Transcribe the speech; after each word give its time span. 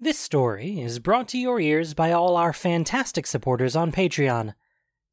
This 0.00 0.16
story 0.16 0.80
is 0.80 1.00
brought 1.00 1.26
to 1.28 1.38
your 1.38 1.58
ears 1.58 1.92
by 1.92 2.12
all 2.12 2.36
our 2.36 2.52
fantastic 2.52 3.26
supporters 3.26 3.74
on 3.74 3.90
Patreon. 3.90 4.54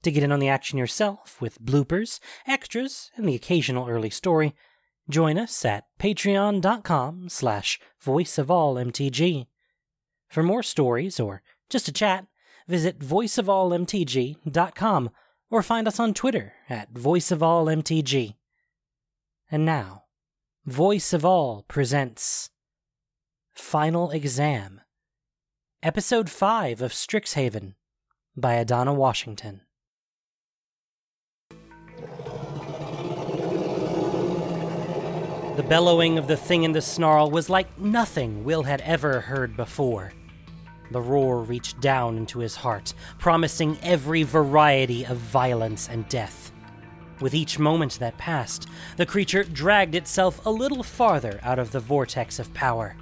To 0.04 0.11
get 0.11 0.21
in 0.21 0.31
on 0.31 0.39
the 0.39 0.47
action 0.47 0.77
yourself 0.77 1.42
with 1.42 1.59
bloopers, 1.59 2.19
extras, 2.46 3.09
and 3.15 3.27
the 3.27 3.33
occasional 3.33 3.89
early 3.89 4.11
story, 4.11 4.53
join 5.09 5.39
us 5.39 5.65
at 5.65 5.85
patreon.com 5.99 7.29
slash 7.29 7.79
voiceofallmtg. 8.05 9.47
For 10.27 10.43
more 10.43 10.61
stories 10.61 11.20
or 11.20 11.41
just 11.67 11.88
a 11.88 11.91
chat, 11.91 12.27
visit 12.67 12.99
voiceofallmtg.com 12.99 15.09
or 15.49 15.63
find 15.63 15.88
us 15.88 15.99
on 15.99 16.13
Twitter 16.13 16.54
at 16.70 16.93
voiceofallmtg. 16.93 18.36
And 19.49 19.65
now, 19.65 20.04
Voice 20.67 21.11
of 21.11 21.25
All 21.25 21.65
presents 21.67 22.52
Final 23.57 24.11
Exam, 24.11 24.81
Episode 25.81 26.29
5 26.29 26.82
of 26.82 26.91
Strixhaven 26.91 27.75
by 28.36 28.55
Adana 28.55 28.93
Washington. 28.93 29.61
The 35.55 35.66
bellowing 35.69 36.17
of 36.17 36.27
the 36.27 36.36
thing 36.36 36.63
in 36.63 36.73
the 36.73 36.81
snarl 36.81 37.31
was 37.31 37.49
like 37.49 37.80
nothing 37.80 38.44
Will 38.44 38.63
had 38.63 38.81
ever 38.81 39.22
heard 39.22 39.55
before. 39.55 40.11
The 40.91 41.02
roar 41.02 41.41
reached 41.41 41.80
down 41.80 42.17
into 42.17 42.39
his 42.39 42.58
heart, 42.58 42.94
promising 43.19 43.77
every 43.81 44.23
variety 44.23 45.05
of 45.05 45.16
violence 45.16 45.88
and 45.88 46.08
death. 46.09 46.52
With 47.22 47.33
each 47.33 47.58
moment 47.58 47.99
that 47.99 48.17
passed, 48.17 48.67
the 48.97 49.05
creature 49.05 49.45
dragged 49.45 49.95
itself 49.95 50.45
a 50.45 50.52
little 50.52 50.83
farther 50.83 51.39
out 51.41 51.58
of 51.58 51.72
the 51.72 51.80
vortex 51.80 52.38
of 52.38 52.53
power. 52.53 52.97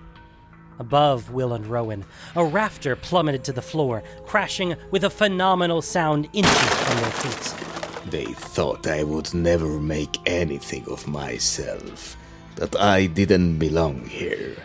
Above 0.79 1.31
Will 1.31 1.53
and 1.53 1.65
Rowan, 1.65 2.05
a 2.35 2.43
rafter 2.43 2.95
plummeted 2.95 3.43
to 3.45 3.53
the 3.53 3.61
floor, 3.61 4.03
crashing 4.25 4.75
with 4.91 5.03
a 5.03 5.09
phenomenal 5.09 5.81
sound 5.81 6.27
inches 6.33 6.69
from 6.69 6.97
their 7.01 7.11
feet. 7.11 8.11
They 8.11 8.25
thought 8.25 8.87
I 8.87 9.03
would 9.03 9.33
never 9.33 9.79
make 9.79 10.17
anything 10.25 10.85
of 10.87 11.07
myself, 11.07 12.17
that 12.55 12.75
I 12.79 13.05
didn't 13.05 13.59
belong 13.59 14.05
here. 14.05 14.55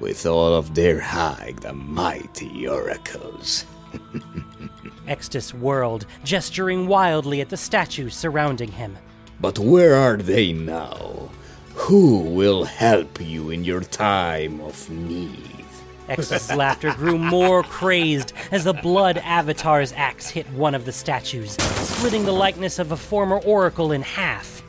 With 0.00 0.26
all 0.26 0.54
of 0.54 0.74
their 0.74 1.00
high, 1.00 1.54
the 1.60 1.72
mighty 1.72 2.68
oracles. 2.68 3.64
Extus 5.08 5.54
whirled, 5.54 6.06
gesturing 6.22 6.86
wildly 6.86 7.40
at 7.40 7.48
the 7.48 7.56
statues 7.56 8.14
surrounding 8.14 8.70
him. 8.70 8.96
But 9.40 9.58
where 9.58 9.94
are 9.94 10.16
they 10.16 10.52
now? 10.52 11.30
Who 11.78 12.18
will 12.18 12.64
help 12.64 13.18
you 13.18 13.48
in 13.48 13.64
your 13.64 13.80
time 13.80 14.60
of 14.60 14.90
need? 14.90 15.64
Extus's 16.08 16.54
laughter 16.54 16.92
grew 16.92 17.16
more 17.16 17.62
crazed 17.62 18.34
as 18.50 18.64
the 18.64 18.74
blood 18.74 19.16
avatar's 19.18 19.92
axe 19.94 20.28
hit 20.28 20.46
one 20.50 20.74
of 20.74 20.84
the 20.84 20.92
statues, 20.92 21.52
splitting 21.52 22.26
the 22.26 22.32
likeness 22.32 22.78
of 22.78 22.92
a 22.92 22.96
former 22.96 23.38
oracle 23.38 23.92
in 23.92 24.02
half. 24.02 24.62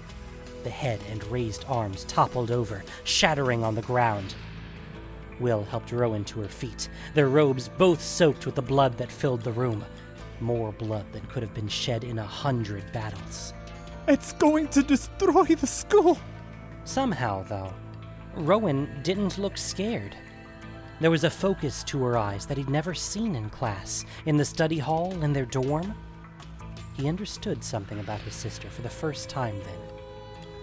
The 0.63 0.69
head 0.69 1.01
and 1.09 1.21
raised 1.25 1.65
arms 1.67 2.05
toppled 2.05 2.51
over, 2.51 2.85
shattering 3.03 3.65
on 3.65 3.75
the 3.75 3.81
ground. 3.81 4.33
Will 5.41 5.63
helped 5.63 5.91
Rowan 5.91 6.23
to 6.25 6.39
her 6.41 6.47
feet, 6.47 6.89
their 7.15 7.27
robes 7.27 7.67
both 7.67 8.01
soaked 8.01 8.45
with 8.45 8.55
the 8.55 8.61
blood 8.61 8.97
that 8.97 9.11
filled 9.11 9.41
the 9.41 9.51
room. 9.51 9.83
More 10.39 10.71
blood 10.71 11.11
than 11.11 11.25
could 11.25 11.43
have 11.43 11.53
been 11.53 11.67
shed 11.67 12.05
in 12.05 12.19
a 12.19 12.25
hundred 12.25 12.89
battles. 12.93 13.53
It's 14.07 14.31
going 14.33 14.69
to 14.69 14.83
destroy 14.83 15.43
the 15.43 15.67
school. 15.67 16.17
Somehow, 16.89 17.43
though, 17.43 17.71
Rowan 18.33 18.89
didn't 19.03 19.37
look 19.37 19.59
scared. 19.59 20.15
There 20.99 21.11
was 21.11 21.23
a 21.23 21.29
focus 21.29 21.83
to 21.83 22.01
her 22.01 22.17
eyes 22.17 22.47
that 22.47 22.57
he'd 22.57 22.67
never 22.67 22.95
seen 22.95 23.35
in 23.35 23.51
class, 23.51 24.05
in 24.25 24.37
the 24.37 24.43
study 24.43 24.79
hall, 24.79 25.11
in 25.21 25.31
their 25.31 25.45
dorm. 25.45 25.93
He 26.97 27.07
understood 27.07 27.63
something 27.63 27.99
about 27.99 28.21
his 28.21 28.33
sister 28.33 28.71
for 28.71 28.81
the 28.81 28.89
first 28.89 29.29
time 29.29 29.59
then. 29.59 29.79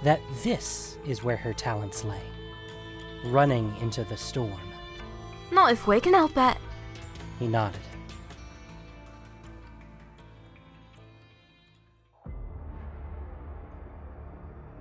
That 0.03 0.21
this 0.43 0.99
is 1.07 1.23
where 1.23 1.37
her 1.37 1.53
talents 1.53 2.03
lay 2.03 2.23
running 3.27 3.73
into 3.81 4.03
the 4.03 4.17
storm. 4.17 4.73
Not 5.53 5.71
if 5.71 5.87
we 5.87 6.01
can 6.01 6.15
help 6.15 6.37
it. 6.37 6.59
He 7.39 7.47
nodded. 7.47 7.81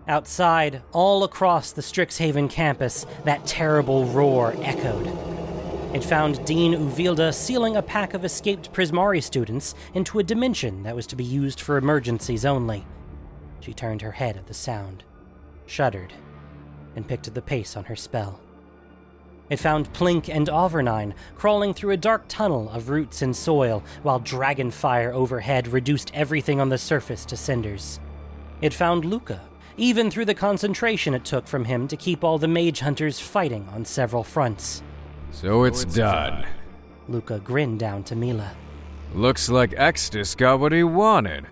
Outside, 0.08 0.84
all 0.92 1.24
across 1.24 1.72
the 1.72 1.82
Strixhaven 1.82 2.50
campus, 2.50 3.08
that 3.24 3.46
terrible 3.48 4.06
roar 4.06 4.54
echoed. 4.62 5.08
It 5.96 6.04
found 6.04 6.46
Dean 6.46 6.74
Uvilda 6.74 7.34
sealing 7.34 7.76
a 7.76 7.82
pack 7.82 8.14
of 8.14 8.24
escaped 8.24 8.72
Prismari 8.72 9.24
students 9.24 9.74
into 9.94 10.20
a 10.20 10.24
dimension 10.24 10.84
that 10.84 10.96
was 10.96 11.08
to 11.08 11.16
be 11.16 11.24
used 11.24 11.60
for 11.60 11.78
emergencies 11.78 12.46
only. 12.46 12.86
She 13.62 13.74
turned 13.74 14.04
her 14.04 14.12
head 14.12 14.38
at 14.38 14.46
the 14.46 14.54
sound, 14.54 15.04
shuddered, 15.66 16.14
and 16.96 17.08
picked 17.08 17.34
the 17.34 17.42
pace 17.42 17.76
on 17.76 17.86
her 17.86 17.96
spell. 17.96 18.40
It 19.50 19.58
found 19.58 19.94
Plink 19.94 20.30
and 20.30 20.50
Auvernine 20.50 21.16
crawling 21.36 21.74
through 21.74 21.92
a 21.92 21.98
dark 21.98 22.26
tunnel 22.28 22.70
of 22.70 22.90
roots 22.90 23.22
and 23.22 23.36
soil 23.36 23.84
while 24.04 24.20
dragon 24.20 24.70
fire 24.70 25.14
overhead 25.14 25.68
reduced 25.68 26.12
everything 26.14 26.60
on 26.60 26.70
the 26.70 26.78
surface 26.78 27.26
to 27.26 27.38
cinders. 27.38 28.00
It 28.62 28.74
found 28.74 29.04
Lukka, 29.04 29.40
even 29.78 30.10
through 30.10 30.26
the 30.26 30.34
concentration 30.34 31.14
it 31.14 31.26
took 31.26 31.48
from 31.48 31.66
him 31.66 31.88
to 31.88 31.98
keep 31.98 32.24
all 32.24 32.38
the 32.38 32.48
mage 32.48 32.80
hunters 32.80 33.20
fighting 33.20 33.68
on 33.74 33.86
several 33.86 34.24
fronts. 34.24 34.82
So 35.32 35.66
it's 35.66 35.84
done. 35.84 36.46
Lukka 37.10 37.44
grinned 37.44 37.80
down 37.80 38.04
to 38.06 38.16
Mila. 38.16 38.52
Looks 39.14 39.50
like 39.50 39.72
Extus 39.72 40.36
got 40.36 40.60
what 40.60 40.72
he 40.72 40.84
wanted. 40.84 41.48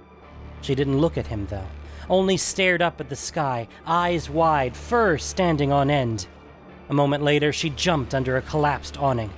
She 0.61 0.75
didn't 0.75 0.99
look 0.99 1.17
at 1.17 1.27
him, 1.27 1.45
though, 1.47 1.67
only 2.09 2.37
stared 2.37 2.81
up 2.81 2.99
at 3.01 3.09
the 3.09 3.15
sky, 3.15 3.67
eyes 3.85 4.29
wide, 4.29 4.75
fur 4.75 5.17
standing 5.17 5.71
on 5.71 5.89
end. 5.89 6.27
A 6.89 6.93
moment 6.93 7.23
later, 7.23 7.51
she 7.51 7.69
jumped 7.71 8.15
under 8.15 8.37
a 8.37 8.41
collapsed 8.41 8.97
awning. 8.97 9.31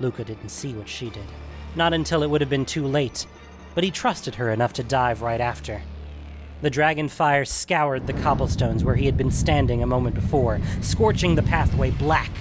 Lukka 0.00 0.24
didn't 0.24 0.50
see 0.50 0.72
what 0.72 0.88
she 0.88 1.10
did, 1.10 1.26
not 1.74 1.92
until 1.92 2.22
it 2.22 2.30
would 2.30 2.40
have 2.40 2.50
been 2.50 2.64
too 2.64 2.86
late, 2.86 3.26
but 3.74 3.84
he 3.84 3.90
trusted 3.90 4.36
her 4.36 4.50
enough 4.50 4.72
to 4.74 4.84
dive 4.84 5.22
right 5.22 5.40
after. 5.40 5.82
The 6.60 6.70
dragon 6.70 7.08
fire 7.08 7.44
scoured 7.44 8.08
the 8.08 8.14
cobblestones 8.14 8.82
where 8.82 8.96
he 8.96 9.06
had 9.06 9.16
been 9.16 9.30
standing 9.30 9.80
a 9.80 9.86
moment 9.86 10.16
before, 10.16 10.60
scorching 10.80 11.36
the 11.36 11.42
pathway 11.44 11.92
black. 11.92 12.32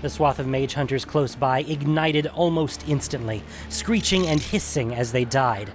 The 0.00 0.08
swath 0.08 0.38
of 0.38 0.46
mage 0.46 0.72
hunters 0.72 1.04
close 1.04 1.34
by 1.36 1.60
ignited 1.60 2.26
almost 2.26 2.88
instantly, 2.88 3.42
screeching 3.68 4.26
and 4.26 4.40
hissing 4.40 4.94
as 4.94 5.12
they 5.12 5.26
died. 5.26 5.72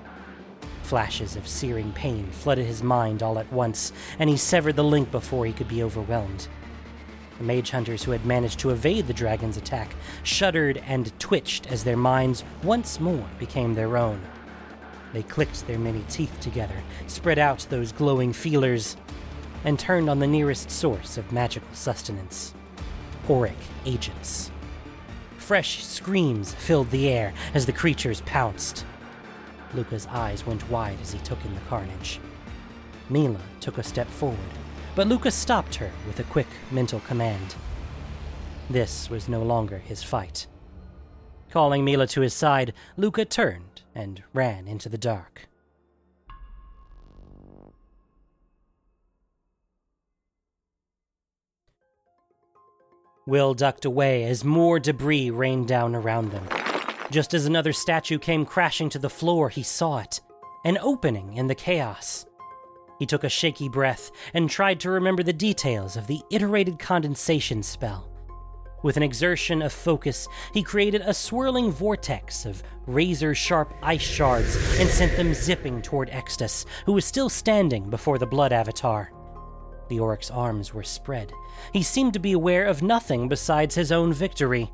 Flashes 0.81 1.35
of 1.35 1.47
searing 1.47 1.91
pain 1.91 2.31
flooded 2.31 2.65
his 2.65 2.81
mind 2.81 3.21
all 3.21 3.37
at 3.37 3.53
once, 3.53 3.93
and 4.17 4.31
he 4.31 4.37
severed 4.37 4.75
the 4.75 4.83
link 4.83 5.11
before 5.11 5.45
he 5.45 5.53
could 5.53 5.67
be 5.67 5.83
overwhelmed. 5.83 6.47
The 7.37 7.43
mage 7.43 7.69
hunters 7.69 8.03
who 8.03 8.11
had 8.11 8.25
managed 8.25 8.57
to 8.61 8.71
evade 8.71 9.05
the 9.05 9.13
dragon's 9.13 9.57
attack 9.57 9.95
shuddered 10.23 10.81
and 10.87 11.17
twitched 11.19 11.67
as 11.71 11.83
their 11.83 11.97
minds 11.97 12.43
once 12.63 12.99
more 12.99 13.29
became 13.37 13.75
their 13.75 13.95
own. 13.95 14.19
They 15.13 15.23
clicked 15.23 15.65
their 15.67 15.79
many 15.79 16.03
teeth 16.09 16.39
together, 16.39 16.83
spread 17.07 17.39
out 17.39 17.65
those 17.69 17.91
glowing 17.91 18.33
feelers, 18.33 18.95
and 19.63 19.77
turned 19.77 20.09
on 20.09 20.19
the 20.19 20.27
nearest 20.27 20.69
source 20.69 21.17
of 21.17 21.31
magical 21.31 21.69
sustenance 21.73 22.53
auric 23.29 23.57
agents. 23.85 24.51
Fresh 25.37 25.85
screams 25.85 26.53
filled 26.55 26.89
the 26.91 27.09
air 27.09 27.33
as 27.53 27.65
the 27.65 27.73
creatures 27.73 28.21
pounced. 28.21 28.85
Lukka's 29.73 30.07
eyes 30.07 30.45
went 30.45 30.69
wide 30.69 30.99
as 31.01 31.11
he 31.11 31.19
took 31.19 31.43
in 31.45 31.53
the 31.53 31.61
carnage. 31.61 32.19
Mila 33.09 33.39
took 33.59 33.77
a 33.77 33.83
step 33.83 34.07
forward, 34.07 34.39
but 34.95 35.07
Lukka 35.07 35.31
stopped 35.31 35.75
her 35.75 35.91
with 36.07 36.19
a 36.19 36.23
quick 36.23 36.47
mental 36.71 36.99
command. 37.01 37.55
This 38.69 39.09
was 39.09 39.29
no 39.29 39.41
longer 39.41 39.77
his 39.77 40.03
fight. 40.03 40.47
Calling 41.49 41.83
Mila 41.83 42.07
to 42.07 42.21
his 42.21 42.33
side, 42.33 42.73
Lukka 42.97 43.27
turned 43.27 43.68
and 43.93 44.23
ran 44.33 44.67
into 44.67 44.89
the 44.89 44.97
dark. 44.97 45.47
Will 53.27 53.53
ducked 53.53 53.85
away 53.85 54.23
as 54.23 54.43
more 54.43 54.79
debris 54.79 55.29
rained 55.29 55.67
down 55.67 55.95
around 55.95 56.31
them. 56.31 56.47
Just 57.11 57.33
as 57.33 57.45
another 57.45 57.73
statue 57.73 58.17
came 58.17 58.45
crashing 58.45 58.89
to 58.89 58.99
the 58.99 59.09
floor, 59.09 59.49
he 59.49 59.63
saw 59.63 59.99
it 59.99 60.19
an 60.65 60.77
opening 60.79 61.35
in 61.35 61.47
the 61.47 61.55
chaos. 61.55 62.25
He 62.97 63.05
took 63.05 63.23
a 63.23 63.29
shaky 63.29 63.69
breath 63.69 64.11
and 64.33 64.49
tried 64.49 64.79
to 64.81 64.89
remember 64.89 65.23
the 65.23 65.31
details 65.31 65.95
of 65.95 66.07
the 66.07 66.21
iterated 66.31 66.79
condensation 66.79 67.63
spell. 67.63 68.08
With 68.81 68.95
an 68.95 69.03
exertion 69.03 69.61
of 69.61 69.73
focus, 69.73 70.27
he 70.53 70.63
created 70.63 71.01
a 71.01 71.13
swirling 71.13 71.71
vortex 71.71 72.45
of 72.45 72.63
razor 72.87 73.35
sharp 73.35 73.73
ice 73.83 74.01
shards 74.01 74.55
and 74.79 74.89
sent 74.89 75.17
them 75.17 75.33
zipping 75.33 75.81
toward 75.81 76.09
Extus, 76.09 76.65
who 76.85 76.93
was 76.93 77.05
still 77.05 77.29
standing 77.29 77.89
before 77.89 78.17
the 78.17 78.25
blood 78.25 78.53
avatar. 78.53 79.11
The 79.89 79.97
Oriq's 79.97 80.31
arms 80.31 80.73
were 80.73 80.83
spread. 80.83 81.33
He 81.73 81.83
seemed 81.83 82.13
to 82.13 82.19
be 82.19 82.31
aware 82.31 82.65
of 82.65 82.81
nothing 82.81 83.27
besides 83.27 83.75
his 83.75 83.91
own 83.91 84.13
victory. 84.13 84.71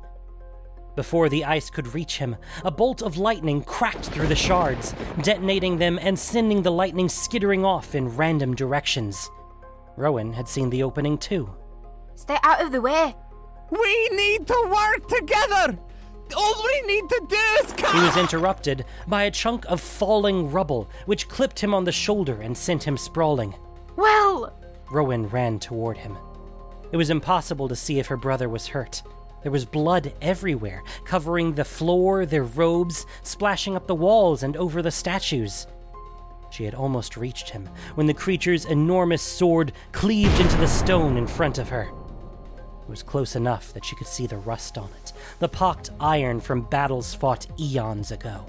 Before 0.94 1.28
the 1.28 1.44
ice 1.44 1.68
could 1.68 1.94
reach 1.94 2.18
him, 2.18 2.36
a 2.64 2.70
bolt 2.70 3.02
of 3.02 3.18
lightning 3.18 3.62
cracked 3.62 4.06
through 4.06 4.28
the 4.28 4.36
shards, 4.36 4.94
detonating 5.22 5.78
them 5.78 5.98
and 6.00 6.18
sending 6.18 6.62
the 6.62 6.70
lightning 6.70 7.08
skittering 7.08 7.64
off 7.64 7.94
in 7.94 8.16
random 8.16 8.54
directions. 8.54 9.30
Rowan 9.96 10.32
had 10.32 10.48
seen 10.48 10.70
the 10.70 10.82
opening 10.82 11.18
too. 11.18 11.50
Stay 12.14 12.38
out 12.42 12.62
of 12.62 12.72
the 12.72 12.80
way. 12.80 13.14
We 13.70 14.08
need 14.10 14.46
to 14.46 14.70
work 14.70 15.08
together! 15.08 15.78
All 16.36 16.64
we 16.64 16.80
need 16.86 17.08
to 17.08 17.26
do 17.28 17.64
is 17.64 17.72
come! 17.72 17.96
He 17.96 18.06
was 18.06 18.16
interrupted 18.16 18.84
by 19.06 19.24
a 19.24 19.30
chunk 19.30 19.64
of 19.66 19.80
falling 19.80 20.50
rubble, 20.50 20.88
which 21.06 21.28
clipped 21.28 21.60
him 21.60 21.74
on 21.74 21.84
the 21.84 21.92
shoulder 21.92 22.40
and 22.40 22.56
sent 22.56 22.82
him 22.82 22.96
sprawling. 22.96 23.54
Well, 23.96 24.52
Rowan 24.90 25.28
ran 25.28 25.58
toward 25.58 25.98
him. 25.98 26.16
It 26.92 26.96
was 26.96 27.10
impossible 27.10 27.68
to 27.68 27.76
see 27.76 27.98
if 27.98 28.06
her 28.06 28.16
brother 28.16 28.48
was 28.48 28.68
hurt. 28.68 29.02
There 29.42 29.52
was 29.52 29.64
blood 29.64 30.12
everywhere, 30.20 30.82
covering 31.04 31.54
the 31.54 31.64
floor, 31.64 32.26
their 32.26 32.44
robes, 32.44 33.06
splashing 33.22 33.76
up 33.76 33.86
the 33.86 33.94
walls 33.94 34.42
and 34.42 34.56
over 34.56 34.82
the 34.82 34.90
statues. 34.90 35.66
She 36.50 36.64
had 36.64 36.74
almost 36.74 37.16
reached 37.16 37.50
him 37.50 37.68
when 37.96 38.06
the 38.06 38.14
creature's 38.14 38.64
enormous 38.64 39.22
sword 39.22 39.72
cleaved 39.92 40.40
into 40.40 40.56
the 40.56 40.68
stone 40.68 41.16
in 41.16 41.26
front 41.26 41.58
of 41.58 41.68
her. 41.68 41.90
It 42.86 42.90
was 42.90 43.02
close 43.02 43.34
enough 43.34 43.72
that 43.72 43.84
she 43.84 43.96
could 43.96 44.06
see 44.06 44.28
the 44.28 44.36
rust 44.36 44.78
on 44.78 44.88
it, 45.02 45.12
the 45.40 45.48
pocked 45.48 45.90
iron 45.98 46.40
from 46.40 46.62
battles 46.62 47.14
fought 47.14 47.44
eons 47.58 48.12
ago. 48.12 48.46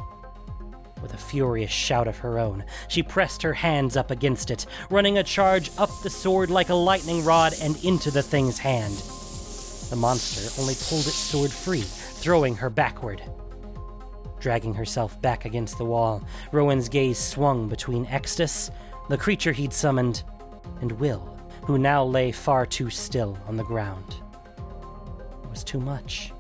With 1.02 1.16
a 1.16 1.18
furious 1.18 1.72
shout 1.72 2.08
of 2.08 2.20
her 2.20 2.38
own, 2.38 2.64
she 2.88 3.02
pressed 3.02 3.42
her 3.42 3.54
hands 3.54 3.98
up 3.98 4.12
against 4.12 4.52
it, 4.52 4.68
running 4.92 5.18
a 5.18 5.24
charge 5.24 5.72
up 5.80 5.90
the 6.04 6.12
sword 6.12 6.52
like 6.52 6.70
a 6.70 6.76
lightning 6.76 7.26
rod 7.26 7.56
and 7.64 7.84
into 7.84 8.12
the 8.12 8.22
thing's 8.22 8.60
hand. 8.60 8.94
The 9.90 9.96
monster 9.96 10.62
only 10.62 10.76
pulled 10.76 11.08
its 11.08 11.16
sword 11.16 11.52
free, 11.52 11.82
throwing 11.82 12.56
her 12.58 12.70
backward. 12.70 13.24
Dragging 14.40 14.76
herself 14.76 15.20
back 15.20 15.46
against 15.46 15.80
the 15.80 15.86
wall, 15.86 16.22
Rowan's 16.52 16.90
gaze 16.90 17.18
swung 17.18 17.68
between 17.68 18.06
Extus, 18.06 18.70
the 19.10 19.18
creature 19.18 19.52
he'd 19.52 19.74
summoned, 19.74 20.24
and 20.82 20.92
Will, 20.94 21.40
who 21.64 21.80
now 21.80 22.04
lay 22.04 22.32
far 22.32 22.68
too 22.68 22.92
still 22.92 23.36
on 23.48 23.58
the 23.58 23.64
ground. 23.64 24.22
Was 25.50 25.64
too 25.64 25.80
much. 25.80 26.32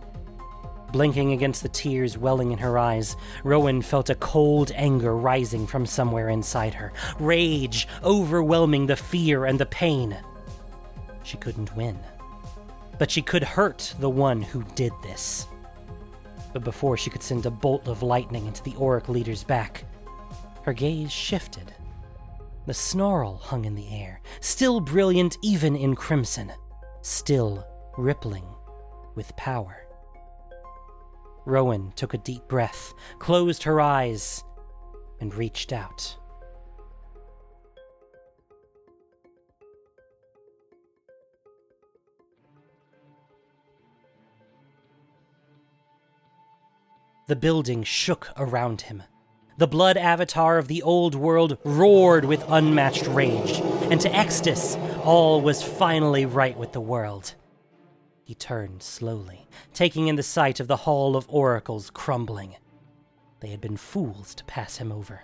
Blinking 0.91 1.33
against 1.33 1.63
the 1.63 1.69
tears 1.69 2.17
welling 2.17 2.51
in 2.51 2.59
her 2.59 2.77
eyes, 2.77 3.17
Rowan 3.43 3.81
felt 3.81 4.09
a 4.09 4.15
cold 4.15 4.71
anger 4.73 5.15
rising 5.15 5.67
from 5.67 5.85
somewhere 5.85 6.29
inside 6.29 6.73
her, 6.73 6.93
rage 7.19 7.87
overwhelming 8.03 8.87
the 8.87 8.95
fear 8.95 9.45
and 9.45 9.59
the 9.59 9.65
pain. 9.65 10.17
She 11.23 11.37
couldn't 11.37 11.75
win. 11.75 11.99
But 12.97 13.11
she 13.11 13.21
could 13.21 13.43
hurt 13.43 13.93
the 13.99 14.09
one 14.09 14.41
who 14.41 14.63
did 14.75 14.93
this. 15.03 15.47
But 16.53 16.63
before 16.63 16.95
she 16.95 17.09
could 17.09 17.21
send 17.21 17.45
a 17.45 17.51
bolt 17.51 17.87
of 17.87 18.01
lightning 18.01 18.47
into 18.47 18.63
the 18.63 18.71
Oriq 18.71 19.09
leader's 19.09 19.43
back, 19.43 19.83
her 20.63 20.73
gaze 20.73 21.11
shifted. 21.11 21.73
The 22.65 22.73
snarl 22.73 23.37
hung 23.37 23.65
in 23.65 23.75
the 23.75 23.89
air, 23.89 24.21
still 24.39 24.79
brilliant 24.79 25.37
even 25.41 25.75
in 25.75 25.95
crimson, 25.95 26.51
still 27.01 27.67
rippling 27.97 28.45
with 29.17 29.35
power. 29.35 29.85
Rowan 31.45 31.91
took 31.95 32.13
a 32.13 32.17
deep 32.19 32.47
breath, 32.47 32.93
closed 33.19 33.63
her 33.63 33.81
eyes, 33.81 34.43
and 35.19 35.33
reached 35.33 35.73
out. 35.73 36.15
The 47.27 47.35
building 47.35 47.83
shook 47.83 48.29
around 48.37 48.81
him. 48.81 49.03
The 49.57 49.67
blood 49.67 49.97
avatar 49.97 50.57
of 50.57 50.67
the 50.67 50.81
old 50.81 51.15
world 51.15 51.57
roared 51.65 52.23
with 52.23 52.45
unmatched 52.47 53.07
rage, 53.07 53.59
and 53.91 53.99
to 53.99 54.09
Extus, 54.09 54.77
all 55.03 55.41
was 55.41 55.63
finally 55.63 56.25
right 56.25 56.57
with 56.57 56.71
the 56.71 56.79
world. 56.79 57.35
He 58.27 58.35
turned 58.35 58.83
slowly, 58.83 59.47
taking 59.73 60.09
in 60.09 60.17
the 60.17 60.21
sight 60.21 60.59
of 60.59 60.67
the 60.67 60.75
Hall 60.75 61.15
of 61.15 61.25
Oracles 61.29 61.89
crumbling. 61.89 62.57
They 63.39 63.47
had 63.47 63.61
been 63.61 63.77
fools 63.77 64.35
to 64.35 64.43
pass 64.43 64.79
him 64.79 64.91
over. 64.91 65.21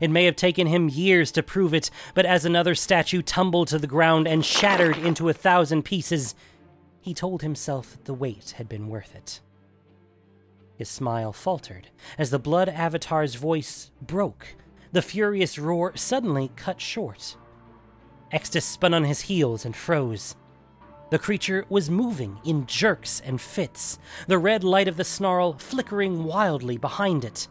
It 0.00 0.10
may 0.10 0.24
have 0.24 0.34
taken 0.34 0.66
him 0.66 0.88
years 0.88 1.30
to 1.30 1.44
prove 1.44 1.72
it, 1.72 1.88
but 2.14 2.26
as 2.26 2.44
another 2.44 2.74
statue 2.74 3.22
tumbled 3.22 3.68
to 3.68 3.78
the 3.78 3.86
ground 3.86 4.26
and 4.26 4.44
shattered 4.44 4.96
into 4.96 5.28
a 5.28 5.32
thousand 5.32 5.84
pieces, 5.84 6.34
he 7.00 7.14
told 7.14 7.42
himself 7.42 7.92
that 7.92 8.06
the 8.06 8.12
wait 8.12 8.54
had 8.56 8.68
been 8.68 8.88
worth 8.88 9.14
it. 9.14 9.40
His 10.74 10.88
smile 10.88 11.32
faltered 11.32 11.90
as 12.18 12.30
the 12.30 12.40
blood 12.40 12.68
avatar's 12.68 13.36
voice 13.36 13.92
broke, 14.02 14.56
the 14.90 15.00
furious 15.00 15.60
roar 15.60 15.96
suddenly 15.96 16.50
cut 16.56 16.80
short. 16.80 17.36
Extus 18.32 18.64
spun 18.64 18.94
on 18.94 19.04
his 19.04 19.20
heels 19.20 19.64
and 19.64 19.76
froze. 19.76 20.34
The 21.10 21.18
creature 21.18 21.64
was 21.68 21.88
moving 21.88 22.40
in 22.44 22.66
jerks 22.66 23.22
and 23.24 23.40
fits, 23.40 23.98
the 24.26 24.38
red 24.38 24.64
light 24.64 24.88
of 24.88 24.96
the 24.96 25.04
snarl 25.04 25.54
flickering 25.54 26.24
wildly 26.24 26.78
behind 26.78 27.24
it. 27.24 27.46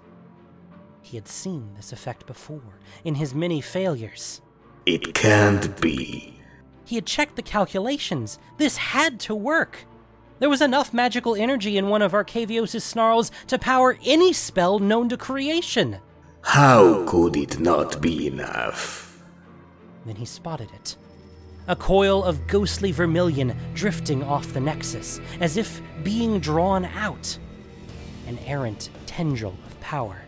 He 1.01 1.15
had 1.15 1.27
seen 1.27 1.73
this 1.75 1.93
effect 1.93 2.25
before, 2.25 2.79
in 3.03 3.15
his 3.15 3.33
many 3.33 3.61
failures. 3.61 4.41
It 4.85 5.13
can't 5.13 5.79
be. 5.79 6.41
He 6.83 6.95
had 6.95 7.05
checked 7.05 7.35
the 7.35 7.41
calculations. 7.41 8.39
This 8.57 8.77
had 8.77 9.19
to 9.21 9.33
work. 9.33 9.85
There 10.39 10.49
was 10.49 10.61
enough 10.61 10.93
magical 10.93 11.35
energy 11.35 11.77
in 11.77 11.87
one 11.87 12.01
of 12.01 12.11
Arcavios' 12.11 12.81
snarls 12.81 13.31
to 13.47 13.57
power 13.57 13.97
any 14.03 14.33
spell 14.33 14.79
known 14.79 15.07
to 15.09 15.17
creation. 15.17 15.99
How 16.41 17.05
could 17.05 17.37
it 17.37 17.59
not 17.59 18.01
be 18.01 18.27
enough? 18.27 19.23
Then 20.05 20.17
he 20.17 20.25
spotted 20.25 20.71
it. 20.73 20.97
A 21.67 21.75
coil 21.75 22.23
of 22.23 22.45
ghostly 22.45 22.91
vermilion 22.91 23.57
drifting 23.73 24.23
off 24.23 24.53
the 24.53 24.59
nexus, 24.59 25.19
as 25.39 25.57
if 25.57 25.81
being 26.03 26.39
drawn 26.39 26.85
out. 26.85 27.39
An 28.27 28.37
errant 28.45 28.89
tendril 29.07 29.57
of 29.65 29.79
power. 29.79 30.21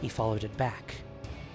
He 0.00 0.08
followed 0.08 0.44
it 0.44 0.56
back. 0.56 0.96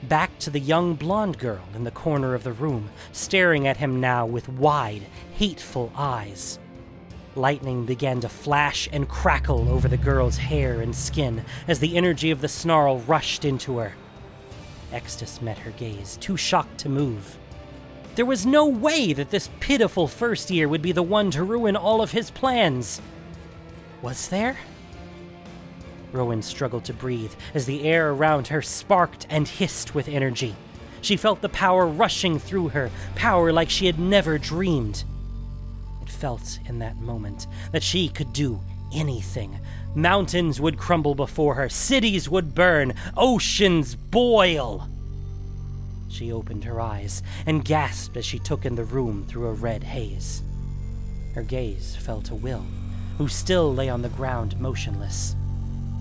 Back 0.03 0.38
to 0.39 0.50
the 0.50 0.59
young 0.59 0.95
blonde 0.95 1.38
girl 1.38 1.63
in 1.75 1.86
the 1.86 1.92
corner 1.92 2.33
of 2.33 2.44
the 2.44 2.51
room, 2.51 2.89
staring 3.13 3.68
at 3.68 3.77
him 3.77 4.01
now 4.01 4.25
with 4.25 4.50
wide, 4.50 5.04
hateful 5.33 5.92
eyes. 5.95 6.59
Lightning 7.36 7.86
began 7.86 8.19
to 8.19 8.27
flash 8.27 8.89
and 8.92 9.07
crackle 9.07 9.69
over 9.69 9.88
the 9.88 9.95
girl's 9.95 10.38
hair 10.38 10.81
and 10.81 10.94
skin 10.94 11.45
as 11.69 11.80
the 11.80 11.95
energy 11.95 12.31
of 12.31 12.42
the 12.42 12.49
snarl 12.49 12.99
rushed 12.99 13.45
into 13.45 13.78
her. 13.78 13.94
Extus 14.92 15.42
met 15.42 15.59
her 15.59 15.71
gaze, 15.71 16.18
too 16.18 16.35
shocked 16.35 16.80
to 16.80 16.90
move. 16.90 17.37
There 18.15 18.25
was 18.25 18.45
no 18.45 18.65
way 18.65 19.13
that 19.13 19.30
this 19.30 19.49
pitiful 19.59 20.07
first 20.07 20.51
year 20.51 20.68
would 20.68 20.81
be 20.81 20.91
the 20.91 21.03
one 21.03 21.31
to 21.31 21.44
ruin 21.44 21.75
all 21.75 22.01
of 22.01 22.11
his 22.11 22.30
plans. 22.30 23.01
Was 24.01 24.27
there? 24.27 24.57
Rowan 26.11 26.41
struggled 26.41 26.83
to 26.85 26.94
breathe 26.94 27.33
as 27.53 27.65
the 27.65 27.83
air 27.83 28.11
around 28.11 28.47
her 28.47 28.61
sparked 28.61 29.25
and 29.30 29.47
hissed 29.47 29.95
with 29.95 30.09
energy. 30.09 30.56
She 30.99 31.15
felt 31.15 31.41
the 31.41 31.49
power 31.49 31.87
rushing 31.87 32.37
through 32.37 32.69
her, 32.69 32.91
power 33.15 33.53
like 33.53 33.69
she 33.69 33.85
had 33.85 33.97
never 33.97 34.37
dreamed. 34.37 35.06
It 36.01 36.09
felt 36.09 36.59
in 36.68 36.80
that 36.80 36.97
moment 36.97 37.47
that 37.71 37.81
she 37.81 38.09
could 38.09 38.33
do 38.33 38.59
anything. 38.94 39.57
Mountains 39.95 40.59
would 40.59 40.77
crumble 40.77 41.15
before 41.15 41.56
her, 41.56 41.69
cities 41.69 42.30
would 42.30 42.53
burn, 42.53 42.94
oceans 43.15 43.95
boil. 43.95 44.89
She 46.11 46.33
opened 46.33 46.65
her 46.65 46.81
eyes 46.81 47.23
and 47.45 47.63
gasped 47.63 48.18
as 48.18 48.25
she 48.25 48.37
took 48.37 48.65
in 48.65 48.75
the 48.75 48.83
room 48.83 49.25
through 49.27 49.47
a 49.47 49.53
red 49.53 49.83
haze. 49.83 50.44
Her 51.33 51.41
gaze 51.41 51.95
fell 51.95 52.21
to 52.23 52.35
Will, 52.35 52.65
who 53.18 53.30
still 53.30 53.73
lay 53.73 53.87
on 53.87 54.01
the 54.01 54.09
ground 54.09 54.59
motionless. 54.59 55.35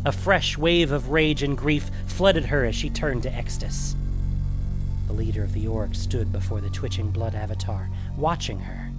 A 0.04 0.10
fresh 0.12 0.58
wave 0.58 0.90
of 0.90 1.10
rage 1.10 1.44
and 1.44 1.56
grief 1.56 1.90
flooded 2.06 2.46
her 2.46 2.64
as 2.64 2.74
she 2.74 2.90
turned 2.90 3.22
to 3.22 3.30
Extus. 3.30 3.94
The 5.06 5.12
leader 5.12 5.44
of 5.44 5.52
the 5.52 5.66
Oriq 5.66 5.94
stood 5.94 6.32
before 6.32 6.60
the 6.60 6.70
twitching 6.70 7.10
blood 7.10 7.36
avatar, 7.36 7.88
watching 8.16 8.58
her, 8.58 8.90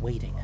waiting. 0.00 0.34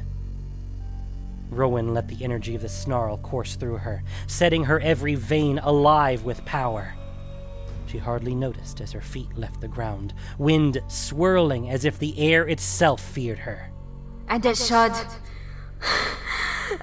Rowan 1.51 1.93
let 1.93 2.07
the 2.07 2.23
energy 2.23 2.55
of 2.55 2.63
the 2.63 2.69
snarl 2.69 3.17
course 3.19 3.57
through 3.57 3.79
her, 3.79 4.05
setting 4.29 4.65
her 4.65 4.79
every 4.79 5.17
vein 5.17 5.59
alive 5.59 6.25
with 6.25 6.45
power. 6.45 6.95
She 7.89 7.97
hardly 7.99 8.35
noticed 8.35 8.83
as 8.83 8.93
her 8.93 9.01
feet 9.01 9.35
left 9.37 9.63
the 9.63 9.69
ground, 9.69 10.13
wind 10.37 10.79
swirling 10.89 11.71
as 11.71 11.87
if 11.87 11.99
the 11.99 12.19
air 12.19 12.47
itself 12.47 13.01
feared 13.01 13.39
her. 13.39 13.71
and 14.29 14.45
it 14.45 14.59
should. 14.59 14.93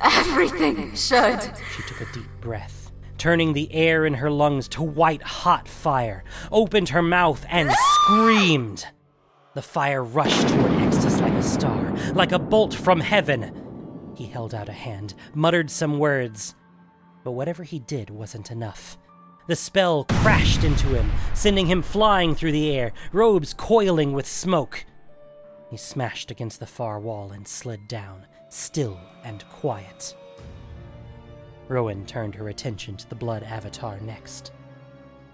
Everything 0.01 0.95
should. 0.95 1.41
She 1.75 1.83
took 1.83 2.01
a 2.01 2.11
deep 2.11 2.29
breath, 2.41 2.91
turning 3.19 3.53
the 3.53 3.71
air 3.71 4.07
in 4.07 4.15
her 4.15 4.31
lungs 4.31 4.67
to 4.69 4.81
white 4.81 5.21
hot 5.21 5.67
fire, 5.67 6.23
opened 6.51 6.89
her 6.89 7.03
mouth, 7.03 7.45
and 7.49 7.71
screamed. 8.01 8.87
The 9.53 9.61
fire 9.61 10.03
rushed 10.03 10.47
toward 10.47 10.71
Extus 10.71 11.21
like 11.21 11.33
a 11.33 11.43
star, 11.43 11.95
like 12.13 12.31
a 12.31 12.39
bolt 12.39 12.73
from 12.73 12.99
heaven. 12.99 13.61
He 14.15 14.25
held 14.25 14.55
out 14.55 14.69
a 14.69 14.73
hand, 14.73 15.13
muttered 15.35 15.69
some 15.69 15.99
words, 15.99 16.55
but 17.23 17.33
whatever 17.33 17.63
he 17.63 17.77
did 17.77 18.09
wasn't 18.09 18.49
enough. 18.49 18.97
The 19.47 19.55
spell 19.55 20.05
crashed 20.05 20.63
into 20.63 20.87
him, 20.87 21.11
sending 21.35 21.67
him 21.67 21.83
flying 21.83 22.33
through 22.33 22.53
the 22.53 22.71
air, 22.71 22.93
robes 23.11 23.53
coiling 23.53 24.13
with 24.13 24.25
smoke. 24.25 24.85
He 25.69 25.77
smashed 25.77 26.31
against 26.31 26.59
the 26.59 26.65
far 26.65 26.99
wall 26.99 27.31
and 27.31 27.47
slid 27.47 27.87
down, 27.87 28.25
still 28.49 28.99
and 29.23 29.47
quiet. 29.49 30.15
Rowan 31.67 32.07
turned 32.07 32.33
her 32.33 32.49
attention 32.49 32.97
to 32.97 33.07
the 33.07 33.15
blood 33.15 33.43
avatar 33.43 33.99
next. 33.99 34.51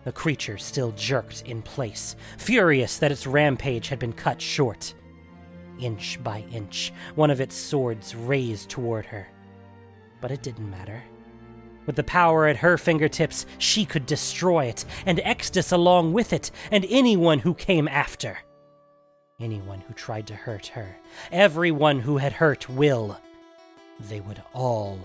The 0.03 0.11
creature 0.11 0.57
still 0.57 0.91
jerked 0.91 1.43
in 1.43 1.61
place, 1.61 2.17
furious 2.37 2.97
that 2.97 3.11
its 3.11 3.27
rampage 3.27 3.87
had 3.87 3.99
been 3.99 4.13
cut 4.13 4.41
short. 4.41 4.93
Inch 5.79 6.21
by 6.21 6.43
inch, 6.51 6.91
one 7.15 7.31
of 7.31 7.39
its 7.39 7.55
swords 7.55 8.13
raised 8.13 8.69
toward 8.69 9.05
her. 9.05 9.27
But 10.19 10.31
it 10.31 10.43
didn't 10.43 10.69
matter. 10.69 11.01
With 11.85 11.95
the 11.95 12.03
power 12.03 12.47
at 12.47 12.57
her 12.57 12.77
fingertips, 12.77 13.45
she 13.57 13.85
could 13.85 14.05
destroy 14.05 14.65
it, 14.65 14.85
and 15.05 15.17
Extus 15.19 15.71
along 15.71 16.13
with 16.13 16.31
it, 16.31 16.51
and 16.69 16.85
anyone 16.89 17.39
who 17.39 17.53
came 17.53 17.87
after. 17.87 18.39
Anyone 19.39 19.81
who 19.81 19.93
tried 19.95 20.27
to 20.27 20.35
hurt 20.35 20.67
her, 20.67 20.97
everyone 21.31 21.99
who 21.99 22.17
had 22.17 22.33
hurt 22.33 22.69
Will. 22.69 23.17
They 23.99 24.19
would 24.19 24.41
all 24.53 24.99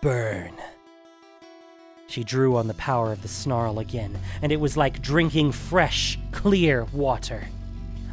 burn. 0.00 0.54
She 2.08 2.24
drew 2.24 2.56
on 2.56 2.66
the 2.66 2.74
power 2.74 3.12
of 3.12 3.22
the 3.22 3.28
snarl 3.28 3.78
again, 3.78 4.18
and 4.42 4.50
it 4.50 4.60
was 4.60 4.76
like 4.76 5.02
drinking 5.02 5.52
fresh, 5.52 6.18
clear 6.32 6.84
water. 6.92 7.46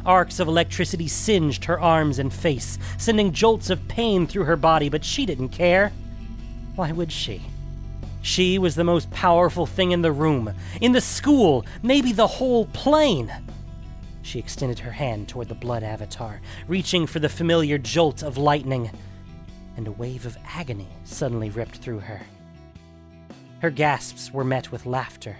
Arcs 0.04 0.38
of 0.38 0.46
electricity 0.46 1.08
singed 1.08 1.64
her 1.64 1.80
arms 1.80 2.20
and 2.20 2.32
face, 2.32 2.78
sending 2.98 3.32
jolts 3.32 3.70
of 3.70 3.88
pain 3.88 4.26
through 4.26 4.44
her 4.44 4.56
body, 4.56 4.88
but 4.88 5.04
she 5.04 5.26
didn't 5.26 5.48
care. 5.48 5.90
Why 6.76 6.92
would 6.92 7.10
she? 7.10 7.42
She 8.26 8.58
was 8.58 8.74
the 8.74 8.82
most 8.82 9.08
powerful 9.12 9.66
thing 9.66 9.92
in 9.92 10.02
the 10.02 10.10
room, 10.10 10.52
in 10.80 10.90
the 10.90 11.00
school, 11.00 11.64
maybe 11.80 12.10
the 12.10 12.26
whole 12.26 12.66
plane. 12.66 13.32
She 14.22 14.40
extended 14.40 14.80
her 14.80 14.90
hand 14.90 15.28
toward 15.28 15.48
the 15.48 15.54
blood 15.54 15.84
avatar, 15.84 16.40
reaching 16.66 17.06
for 17.06 17.20
the 17.20 17.28
familiar 17.28 17.78
jolt 17.78 18.24
of 18.24 18.36
lightning, 18.36 18.90
and 19.76 19.86
a 19.86 19.92
wave 19.92 20.26
of 20.26 20.36
agony 20.44 20.88
suddenly 21.04 21.50
ripped 21.50 21.76
through 21.76 22.00
her. 22.00 22.20
Her 23.60 23.70
gasps 23.70 24.32
were 24.32 24.42
met 24.42 24.72
with 24.72 24.86
laughter. 24.86 25.36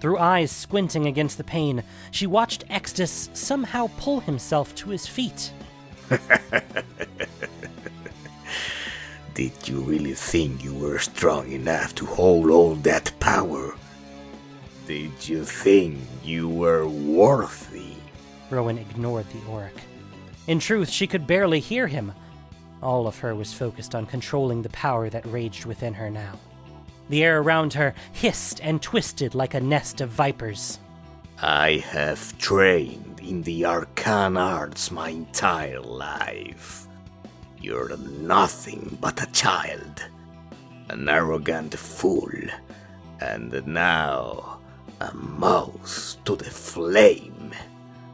Through 0.00 0.16
eyes 0.16 0.50
squinting 0.50 1.06
against 1.06 1.36
the 1.36 1.44
pain, 1.44 1.82
she 2.10 2.26
watched 2.26 2.66
Extus 2.68 3.28
somehow 3.36 3.90
pull 3.98 4.20
himself 4.20 4.74
to 4.76 4.88
his 4.88 5.06
feet. 5.06 5.52
Did 9.34 9.68
you 9.68 9.80
really 9.80 10.14
think 10.14 10.62
you 10.62 10.72
were 10.72 11.00
strong 11.00 11.50
enough 11.50 11.92
to 11.96 12.06
hold 12.06 12.50
all 12.50 12.76
that 12.76 13.10
power? 13.18 13.74
Did 14.86 15.28
you 15.28 15.44
think 15.44 15.98
you 16.22 16.48
were 16.48 16.86
worthy? 16.86 17.94
Rowan 18.48 18.78
ignored 18.78 19.26
the 19.32 19.40
Oriq. 19.50 19.72
In 20.46 20.60
truth, 20.60 20.88
she 20.88 21.08
could 21.08 21.26
barely 21.26 21.58
hear 21.58 21.88
him. 21.88 22.12
All 22.80 23.08
of 23.08 23.18
her 23.18 23.34
was 23.34 23.52
focused 23.52 23.96
on 23.96 24.06
controlling 24.06 24.62
the 24.62 24.68
power 24.68 25.10
that 25.10 25.26
raged 25.26 25.64
within 25.64 25.94
her 25.94 26.10
now. 26.10 26.38
The 27.08 27.24
air 27.24 27.40
around 27.40 27.72
her 27.72 27.92
hissed 28.12 28.60
and 28.62 28.80
twisted 28.80 29.34
like 29.34 29.54
a 29.54 29.60
nest 29.60 30.00
of 30.00 30.10
vipers. 30.10 30.78
I 31.42 31.82
have 31.88 32.38
trained 32.38 33.20
in 33.20 33.42
the 33.42 33.66
arcane 33.66 34.36
arts 34.36 34.92
my 34.92 35.08
entire 35.08 35.80
life. 35.80 36.86
You're 37.64 37.96
nothing 37.96 38.98
but 39.00 39.22
a 39.22 39.32
child, 39.32 40.04
an 40.90 41.08
arrogant 41.08 41.74
fool, 41.74 42.28
and 43.22 43.66
now 43.66 44.58
a 45.00 45.14
mouse 45.14 46.18
to 46.26 46.36
the 46.36 46.44
flame. 46.44 47.54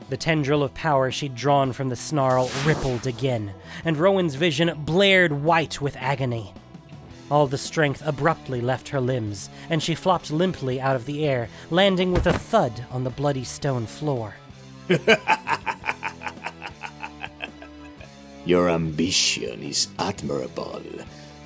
The 0.09 0.17
tendril 0.17 0.63
of 0.63 0.73
power 0.75 1.11
she'd 1.11 1.35
drawn 1.35 1.73
from 1.73 1.89
the 1.89 1.97
snarl 1.97 2.49
rippled 2.65 3.09
again, 3.09 3.53
and 3.85 3.97
Rowan's 3.97 4.37
vision 4.37 4.73
blared 4.85 5.33
white 5.33 5.81
with 5.81 5.97
agony. 5.97 6.55
All 7.29 7.49
the 7.49 7.59
strength 7.59 8.05
abruptly 8.07 8.61
left 8.61 8.91
her 8.91 9.01
limbs, 9.01 9.51
and 9.69 9.83
she 9.83 9.97
flopped 9.97 10.31
limply 10.31 10.81
out 10.81 10.95
of 10.95 11.07
the 11.07 11.27
air, 11.27 11.49
landing 11.71 12.13
with 12.13 12.29
a 12.29 12.39
thud 12.39 12.85
on 12.93 13.03
the 13.03 13.11
bloody 13.11 13.43
stone 13.43 13.87
floor. 13.87 14.37
Your 18.51 18.69
ambition 18.69 19.63
is 19.63 19.87
admirable, 19.97 20.83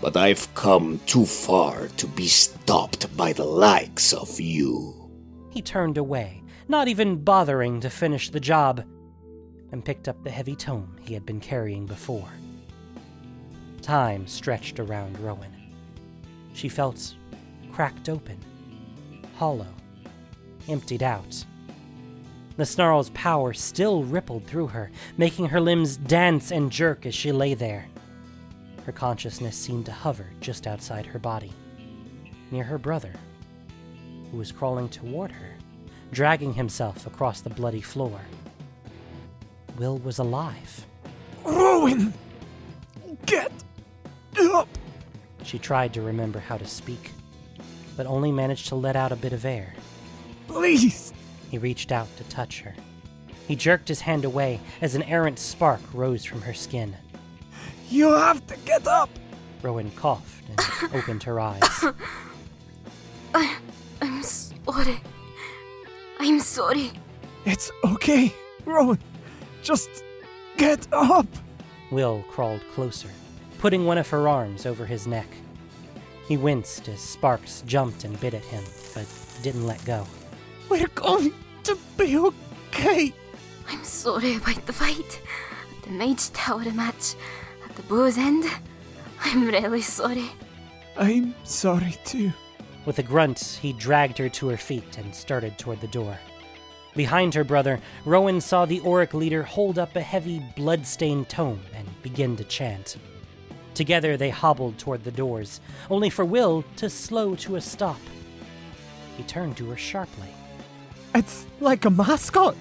but 0.01 0.17
I've 0.17 0.55
come 0.55 1.01
too 1.05 1.27
far 1.27 1.89
to 1.99 2.07
be 2.07 2.29
stopped 2.29 3.15
by 3.15 3.35
the 3.35 3.45
likes 3.45 4.15
of 4.15 4.41
you. 4.41 5.11
He 5.51 5.61
turned 5.61 5.99
away, 5.99 6.43
not 6.67 6.89
even 6.89 7.23
bothering 7.23 7.81
to 7.81 7.91
finish 7.91 8.31
the 8.31 8.41
job, 8.41 8.87
and 9.71 9.85
picked 9.85 10.09
up 10.09 10.25
the 10.25 10.31
heavy 10.31 10.57
tome 10.57 10.97
he 11.03 11.13
had 11.13 11.27
been 11.27 11.41
carrying 11.41 11.85
before. 11.85 12.33
Time 13.83 14.27
stretched 14.27 14.81
around 14.81 15.19
Rowan. 15.19 15.55
She 16.55 16.71
felt 16.71 17.17
cracked 17.71 18.09
open, 18.09 18.39
hollow, 19.37 19.75
emptied 20.69 21.03
out. 21.03 21.45
The 22.57 22.67
snarl's 22.67 23.11
power 23.11 23.53
still 23.53 24.05
rippled 24.05 24.47
through 24.47 24.69
her, 24.69 24.91
making 25.17 25.47
her 25.47 25.61
limbs 25.61 25.97
dance 25.97 26.53
and 26.53 26.71
jerk 26.71 27.05
as 27.05 27.15
she 27.15 27.33
lay 27.33 27.55
there. 27.55 27.87
Her 28.87 28.93
consciousness 28.93 29.57
seemed 29.57 29.87
to 29.87 29.93
hover 29.93 30.27
just 30.41 30.67
outside 30.67 31.07
her 31.07 31.19
body, 31.19 31.53
near 32.53 32.65
her 32.65 32.79
brother, 32.79 33.13
who 34.31 34.37
was 34.37 34.53
crawling 34.53 34.89
toward 34.89 35.33
her, 35.33 35.55
dragging 36.13 36.55
himself 36.55 37.07
across 37.07 37.41
the 37.41 37.51
bloody 37.51 37.81
floor. 37.81 38.21
Will 39.77 39.99
was 39.99 40.19
alive. 40.19 40.87
Rowan! 41.45 42.15
Get 43.27 43.51
up! 44.53 44.69
She 45.43 45.59
tried 45.59 45.93
to 45.95 46.03
remember 46.03 46.39
how 46.39 46.57
to 46.57 46.67
speak, 46.67 47.11
but 47.97 48.07
only 48.07 48.31
managed 48.31 48.69
to 48.69 48.77
let 48.77 48.95
out 48.95 49.11
a 49.13 49.17
bit 49.17 49.33
of 49.33 49.45
air. 49.45 49.75
Please! 50.47 51.04
He 51.55 51.59
reached 51.59 51.93
out 51.93 52.09
to 52.17 52.25
touch 52.25 52.63
her. 52.63 52.75
He 53.47 53.55
jerked 53.55 53.87
his 53.87 54.01
hand 54.01 54.25
away 54.25 54.59
as 54.81 54.97
an 54.97 55.05
errant 55.05 55.39
spark 55.39 55.81
rose 55.93 56.25
from 56.25 56.43
her 56.43 56.53
skin. 56.53 56.97
You 57.89 58.11
have 58.11 58.45
to 58.49 58.57
get 58.65 58.89
up! 58.89 59.09
Rowan 59.63 59.93
coughed 59.93 60.43
and 60.49 60.93
opened 60.97 61.23
her 61.23 61.39
eyes. 61.39 61.63
I'm 64.03 64.21
sorry. 64.25 65.01
I'm 66.19 66.41
sorry. 66.41 66.91
It's 67.45 67.71
okay, 67.85 68.35
Rowan. 68.65 68.99
Just 69.63 70.03
get 70.57 70.89
up! 70.93 71.29
Will 71.93 72.25
crawled 72.29 72.63
closer, 72.75 73.11
putting 73.59 73.87
one 73.87 73.99
of 73.99 74.09
her 74.09 74.27
arms 74.27 74.67
over 74.67 74.87
his 74.87 75.07
neck. 75.07 75.29
He 76.27 76.37
winced 76.37 76.89
as 76.89 76.99
sparks 76.99 77.63
jumped 77.65 78.03
and 78.03 78.19
bit 78.19 78.35
at 78.35 78.45
him, 78.45 78.65
but 78.93 79.07
didn't 79.45 79.69
let 79.69 79.85
go. 79.85 80.05
We're 80.69 80.89
going 80.89 81.33
to 81.65 81.79
be 81.97 82.17
okay. 82.19 83.13
I'm 83.69 83.83
sorry 83.85 84.37
about 84.37 84.65
the 84.67 84.73
fight. 84.73 85.21
At 85.79 85.85
the 85.85 85.91
Mage 85.91 86.31
Tower 86.33 86.71
match. 86.73 87.15
At 87.65 87.75
the 87.77 87.83
bow's 87.83 88.19
end. 88.19 88.45
I'm 89.21 89.47
really 89.47 89.81
sorry. 89.81 90.31
I'm 90.97 91.35
sorry 91.45 91.97
too. 92.05 92.33
With 92.85 92.99
a 92.99 93.03
grunt, 93.03 93.59
he 93.63 93.73
dragged 93.73 94.19
her 94.19 94.29
to 94.29 94.49
her 94.49 94.57
feet 94.57 94.99
and 94.99 95.15
started 95.15 95.59
toward 95.59 95.81
the 95.81 95.89
door. 95.89 96.19
Behind 96.95 97.35
her 97.35 97.45
brother, 97.45 97.81
Rowan 98.05 98.41
saw 98.41 98.67
the 98.67 98.81
Oriq 98.81 99.15
leader 99.15 99.43
hold 99.43 99.79
up 99.79 99.97
a 99.97 100.01
heavy, 100.01 100.43
blood-stained 100.55 101.29
tome 101.29 101.63
and 101.75 101.89
begin 102.03 102.37
to 102.37 102.45
chant. 102.45 102.99
Together 103.73 104.17
they 104.17 104.31
hobbled 104.31 104.79
toward 104.79 105.03
the 105.03 105.11
doors, 105.11 105.61
only 105.91 106.11
for 106.11 106.25
Will 106.25 106.63
to 106.77 106.89
slow 106.89 107.35
to 107.37 107.57
a 107.57 107.61
stop. 107.61 107.99
He 109.17 109.25
turned 109.25 109.57
to 109.57 109.71
her 109.71 109.77
sharply. 109.77 110.29
It's 111.15 111.47
like 111.61 111.85
a 111.85 111.91
mascot. 111.91 112.57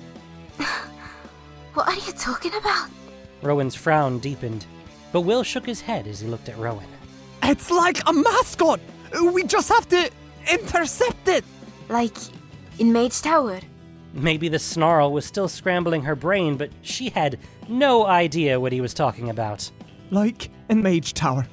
What 1.73 1.87
are 1.87 1.95
you 1.95 2.13
talking 2.13 2.53
about? 2.53 2.89
Rowan's 3.41 3.73
frown 3.75 4.19
deepened, 4.19 4.65
but 5.11 5.21
Will 5.21 5.43
shook 5.43 5.65
his 5.65 5.81
head 5.81 6.05
as 6.05 6.19
he 6.19 6.27
looked 6.27 6.47
at 6.49 6.57
Rowan. 6.57 6.85
It's 7.41 7.71
like 7.71 7.99
a 8.07 8.13
mascot. 8.13 8.79
We 9.33 9.43
just 9.43 9.69
have 9.69 9.89
to 9.89 10.09
intercept 10.51 11.27
it. 11.27 11.43
Like 11.89 12.15
in 12.79 12.93
Mage 12.93 13.21
Tower? 13.21 13.59
Maybe 14.13 14.47
the 14.47 14.59
snarl 14.59 15.11
was 15.11 15.25
still 15.25 15.47
scrambling 15.47 16.03
her 16.03 16.15
brain, 16.15 16.55
but 16.55 16.69
she 16.83 17.09
had 17.09 17.39
no 17.67 18.05
idea 18.05 18.59
what 18.59 18.71
he 18.71 18.81
was 18.81 18.93
talking 18.93 19.31
about. 19.31 19.69
Like 20.11 20.49
in 20.69 20.83
Mage 20.83 21.15
Tower. 21.15 21.47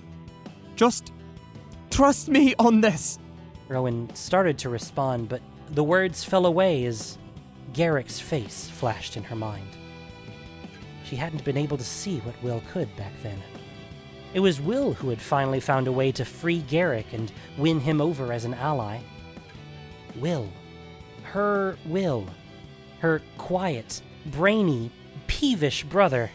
Just 0.77 1.13
trust 1.91 2.29
me 2.29 2.55
on 2.59 2.83
this. 2.83 3.19
Rowan 3.69 4.15
started 4.15 4.59
to 4.59 4.69
respond, 4.69 5.29
but 5.29 5.41
the 5.73 5.85
words 5.85 6.25
fell 6.25 6.47
away 6.47 6.85
as 6.85 7.19
Garrick's 7.73 8.19
face 8.19 8.69
flashed 8.69 9.17
in 9.17 9.25
her 9.25 9.37
mind. 9.37 9.77
She 11.05 11.17
hadn't 11.17 11.45
been 11.45 11.57
able 11.57 11.77
to 11.77 11.85
see 11.85 12.19
what 12.21 12.43
Will 12.43 12.63
could 12.73 12.95
back 12.97 13.13
then. 13.23 13.41
It 14.33 14.41
was 14.41 14.61
Will 14.61 14.95
who 14.95 15.09
had 15.11 15.21
finally 15.21 15.61
found 15.61 15.89
a 15.89 15.93
way 15.93 16.13
to 16.13 16.25
free 16.25 16.61
Garrick 16.61 17.13
and 17.13 17.33
win 17.59 17.81
him 17.81 18.01
over 18.01 18.33
as 18.33 18.45
an 18.45 18.55
ally. 18.55 19.01
Will. 20.17 20.49
Her 21.25 21.77
Will. 21.87 22.27
Her 23.01 23.23
quiet, 23.39 24.03
brainy, 24.27 24.91
peevish 25.27 25.85
brother. 25.85 26.31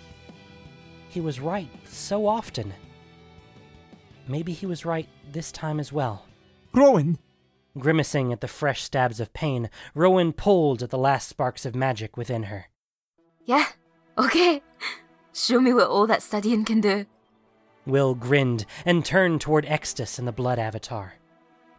He 1.10 1.22
was 1.22 1.39
right 1.39 1.70
so 1.86 2.27
often. 2.27 2.74
Maybe 4.27 4.51
he 4.51 4.65
was 4.65 4.86
right 4.86 5.08
this 5.32 5.51
time 5.51 5.80
as 5.80 5.94
well. 5.94 6.25
Rowan, 6.74 7.18
Grimacing 7.77 8.32
at 8.32 8.41
the 8.41 8.48
fresh 8.48 8.84
stabs 8.84 9.20
of 9.20 9.34
pain, 9.34 9.70
Rowan 9.94 10.32
pulled 10.32 10.82
at 10.82 10.89
the 10.89 10.98
last 10.98 11.27
sparks 11.27 11.65
of 11.65 11.75
magic 11.75 12.15
within 12.15 12.44
her. 12.44 12.67
Yeah, 13.46 13.65
okay. 14.17 14.62
Show 15.34 15.60
me 15.60 15.74
what 15.74 15.89
all 15.89 16.08
that 16.08 16.24
studying 16.24 16.63
can 16.63 16.79
do. 16.79 17.05
Will 17.86 18.15
grinned 18.15 18.65
and 18.86 19.03
turned 19.03 19.41
toward 19.41 19.65
Extus 19.65 20.17
and 20.17 20.27
the 20.27 20.32
blood 20.32 20.58
avatar. 20.58 21.15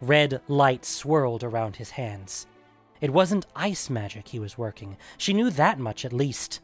Red 0.00 0.42
light 0.46 0.84
swirled 0.84 1.42
around 1.42 1.76
his 1.76 1.90
hands. 1.90 2.46
It 3.00 3.10
wasn't 3.10 3.46
ice 3.56 3.90
magic 3.90 4.28
he 4.28 4.38
was 4.38 4.58
working, 4.58 4.96
she 5.16 5.32
knew 5.32 5.50
that 5.50 5.78
much 5.78 6.04
at 6.04 6.12
least. 6.12 6.60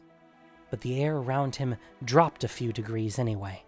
But 0.69 0.81
the 0.81 1.03
air 1.03 1.17
around 1.17 1.55
him 1.55 1.75
dropped 2.05 2.43
a 2.43 2.47
few 2.47 2.71
degrees 2.71 3.19
anyway. 3.19 3.63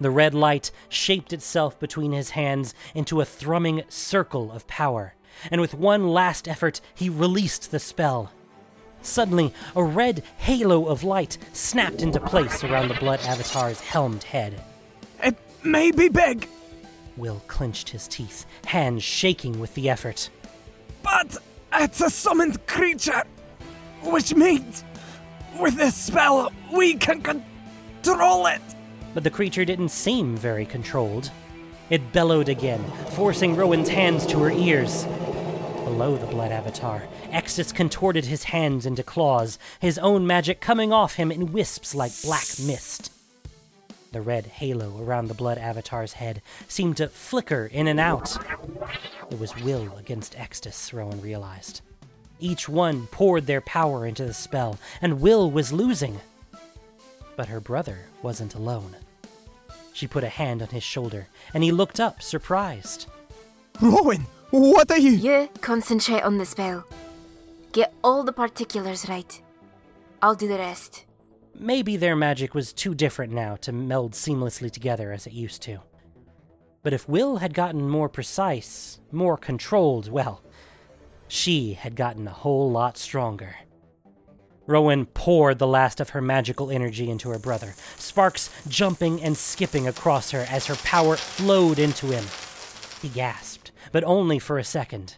The 0.00 0.10
red 0.10 0.34
light 0.34 0.70
shaped 0.88 1.32
itself 1.32 1.78
between 1.80 2.12
his 2.12 2.30
hands 2.30 2.74
into 2.94 3.20
a 3.20 3.24
thrumming 3.24 3.82
circle 3.88 4.52
of 4.52 4.66
power, 4.66 5.14
and 5.50 5.60
with 5.60 5.74
one 5.74 6.08
last 6.08 6.46
effort, 6.48 6.80
he 6.94 7.08
released 7.08 7.70
the 7.70 7.78
spell. 7.78 8.32
Suddenly, 9.02 9.52
a 9.74 9.84
red 9.84 10.22
halo 10.38 10.86
of 10.86 11.04
light 11.04 11.38
snapped 11.52 12.02
into 12.02 12.20
place 12.20 12.64
around 12.64 12.88
the 12.88 12.94
Blood 12.94 13.20
Avatar's 13.20 13.80
helmed 13.80 14.24
head. 14.24 14.62
it 15.22 15.36
may 15.62 15.90
be 15.90 16.08
big, 16.08 16.48
Will 17.16 17.42
clenched 17.46 17.88
his 17.90 18.06
teeth, 18.08 18.44
hands 18.66 19.02
shaking 19.02 19.58
with 19.60 19.74
the 19.74 19.88
effort. 19.88 20.28
but 21.02 21.38
it's 21.72 22.00
a 22.00 22.10
summoned 22.10 22.66
creature. 22.66 23.22
Which 24.02 24.34
means, 24.34 24.84
with 25.58 25.76
this 25.76 25.94
spell, 25.96 26.52
we 26.72 26.94
can 26.94 27.22
control 27.22 28.46
it. 28.46 28.60
But 29.16 29.24
the 29.24 29.30
creature 29.30 29.64
didn't 29.64 29.88
seem 29.88 30.36
very 30.36 30.66
controlled. 30.66 31.30
It 31.88 32.12
bellowed 32.12 32.50
again, 32.50 32.84
forcing 33.12 33.56
Rowan's 33.56 33.88
hands 33.88 34.26
to 34.26 34.40
her 34.40 34.50
ears. 34.50 35.04
Below 35.84 36.18
the 36.18 36.26
blood 36.26 36.52
avatar, 36.52 37.02
Extus 37.30 37.74
contorted 37.74 38.26
his 38.26 38.44
hands 38.44 38.84
into 38.84 39.02
claws, 39.02 39.58
his 39.80 39.96
own 39.96 40.26
magic 40.26 40.60
coming 40.60 40.92
off 40.92 41.14
him 41.14 41.32
in 41.32 41.50
wisps 41.50 41.94
like 41.94 42.12
black 42.24 42.44
mist. 42.66 43.10
The 44.12 44.20
red 44.20 44.44
halo 44.44 45.02
around 45.02 45.28
the 45.28 45.34
blood 45.34 45.56
avatar's 45.56 46.12
head 46.12 46.42
seemed 46.68 46.98
to 46.98 47.08
flicker 47.08 47.70
in 47.72 47.86
and 47.86 47.98
out. 47.98 48.36
It 49.30 49.40
was 49.40 49.56
will 49.62 49.96
against 49.96 50.36
Extus, 50.36 50.92
Rowan 50.92 51.22
realized. 51.22 51.80
Each 52.38 52.68
one 52.68 53.06
poured 53.06 53.46
their 53.46 53.62
power 53.62 54.04
into 54.04 54.26
the 54.26 54.34
spell, 54.34 54.78
and 55.00 55.22
Will 55.22 55.50
was 55.50 55.72
losing. 55.72 56.20
But 57.34 57.48
her 57.48 57.60
brother 57.60 58.00
wasn't 58.22 58.54
alone. 58.54 58.96
She 59.96 60.06
put 60.06 60.24
a 60.24 60.28
hand 60.28 60.60
on 60.60 60.68
his 60.68 60.82
shoulder, 60.82 61.26
and 61.54 61.64
he 61.64 61.72
looked 61.72 62.00
up, 62.00 62.20
surprised. 62.20 63.06
Rowan, 63.80 64.26
what 64.50 64.90
are 64.90 64.98
you? 64.98 65.12
You 65.12 65.48
concentrate 65.62 66.20
on 66.20 66.36
the 66.36 66.44
spell. 66.44 66.84
Get 67.72 67.94
all 68.04 68.22
the 68.22 68.30
particulars 68.30 69.08
right. 69.08 69.40
I'll 70.20 70.34
do 70.34 70.48
the 70.48 70.58
rest. 70.58 71.06
Maybe 71.58 71.96
their 71.96 72.14
magic 72.14 72.54
was 72.54 72.74
too 72.74 72.94
different 72.94 73.32
now 73.32 73.56
to 73.62 73.72
meld 73.72 74.12
seamlessly 74.12 74.70
together 74.70 75.12
as 75.12 75.26
it 75.26 75.32
used 75.32 75.62
to. 75.62 75.78
But 76.82 76.92
if 76.92 77.08
Will 77.08 77.38
had 77.38 77.54
gotten 77.54 77.88
more 77.88 78.10
precise, 78.10 79.00
more 79.10 79.38
controlled, 79.38 80.10
well, 80.12 80.42
she 81.26 81.72
had 81.72 81.96
gotten 81.96 82.28
a 82.28 82.32
whole 82.32 82.70
lot 82.70 82.98
stronger. 82.98 83.56
Rowan 84.66 85.06
poured 85.06 85.58
the 85.58 85.66
last 85.66 86.00
of 86.00 86.10
her 86.10 86.20
magical 86.20 86.70
energy 86.70 87.08
into 87.08 87.30
her 87.30 87.38
brother, 87.38 87.74
sparks 87.96 88.50
jumping 88.68 89.22
and 89.22 89.36
skipping 89.36 89.86
across 89.86 90.32
her 90.32 90.46
as 90.50 90.66
her 90.66 90.76
power 90.76 91.16
flowed 91.16 91.78
into 91.78 92.06
him. 92.06 92.24
He 93.00 93.08
gasped, 93.08 93.70
but 93.92 94.04
only 94.04 94.38
for 94.38 94.58
a 94.58 94.64
second. 94.64 95.16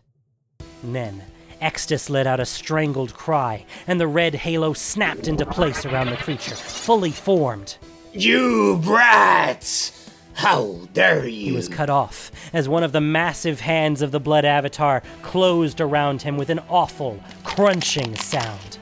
Then, 0.83 1.25
Extus 1.61 2.09
let 2.09 2.27
out 2.27 2.41
a 2.41 2.47
strangled 2.47 3.15
cry, 3.15 3.65
and 3.87 4.01
the 4.01 4.07
red 4.07 4.35
halo 4.35 4.75
snapped 4.75 5.27
into 5.27 5.47
place 5.47 5.85
around 5.85 6.11
the 6.11 6.17
creature, 6.17 6.55
fully 6.55 7.11
formed. 7.11 7.79
You 8.13 8.81
brats! 8.83 10.11
How 10.35 10.87
dare 10.93 11.27
you! 11.27 11.47
He 11.47 11.53
was 11.53 11.69
cut 11.69 11.91
off 11.91 12.31
as 12.53 12.69
one 12.69 12.85
of 12.85 12.93
the 12.93 13.01
massive 13.01 13.61
hands 13.61 14.03
of 14.03 14.13
the 14.13 14.21
blood 14.21 14.45
avatar 14.45 15.03
closed 15.23 15.81
around 15.81 16.23
him 16.23 16.37
with 16.37 16.49
an 16.51 16.61
awful, 16.69 17.21
crunching 17.43 18.15
sound. 18.15 18.78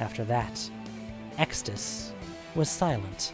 After 0.00 0.24
that, 0.24 0.70
Extus 1.38 2.10
was 2.54 2.68
silent. 2.68 3.32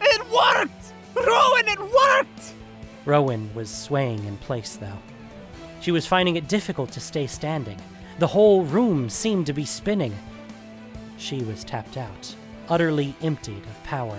It 0.00 0.20
worked! 0.30 0.92
Rowan, 1.14 1.68
it 1.68 1.80
worked! 1.80 2.54
Rowan 3.04 3.52
was 3.54 3.70
swaying 3.70 4.24
in 4.24 4.36
place, 4.38 4.76
though. 4.76 4.98
She 5.80 5.90
was 5.90 6.06
finding 6.06 6.36
it 6.36 6.48
difficult 6.48 6.92
to 6.92 7.00
stay 7.00 7.26
standing. 7.26 7.78
The 8.18 8.26
whole 8.26 8.62
room 8.62 9.10
seemed 9.10 9.46
to 9.46 9.52
be 9.52 9.64
spinning. 9.64 10.16
She 11.18 11.42
was 11.42 11.64
tapped 11.64 11.96
out, 11.96 12.34
utterly 12.68 13.14
emptied 13.22 13.64
of 13.64 13.84
power. 13.84 14.18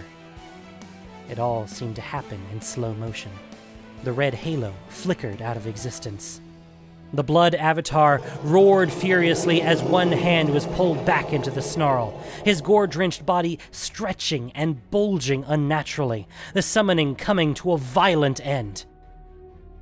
It 1.30 1.39
all 1.39 1.65
seemed 1.65 1.95
to 1.95 2.02
happen 2.02 2.39
in 2.52 2.62
slow 2.62 2.93
motion. 2.93 3.32
The 4.04 4.13
red 4.13 4.34
halo 4.34 4.74
flickered 4.89 5.41
out 5.41 5.58
of 5.58 5.65
existence. 5.65 6.41
The 7.15 7.23
blood 7.23 7.56
avatar 7.56 8.21
roared 8.43 8.91
furiously 8.91 9.62
as 9.62 9.82
one 9.82 10.12
hand 10.12 10.49
was 10.49 10.67
pulled 10.67 11.06
back 11.06 11.32
into 11.32 11.49
the 11.49 11.62
snarl, 11.62 12.21
his 12.43 12.60
gore 12.60 12.88
drenched 12.88 13.25
body 13.25 13.58
stretching 13.71 14.51
and 14.54 14.91
bulging 14.91 15.45
unnaturally, 15.47 16.28
the 16.54 16.62
summoning 16.62 17.15
coming 17.15 17.54
to 17.56 17.71
a 17.71 17.78
violent 17.78 18.45
end. 18.45 18.86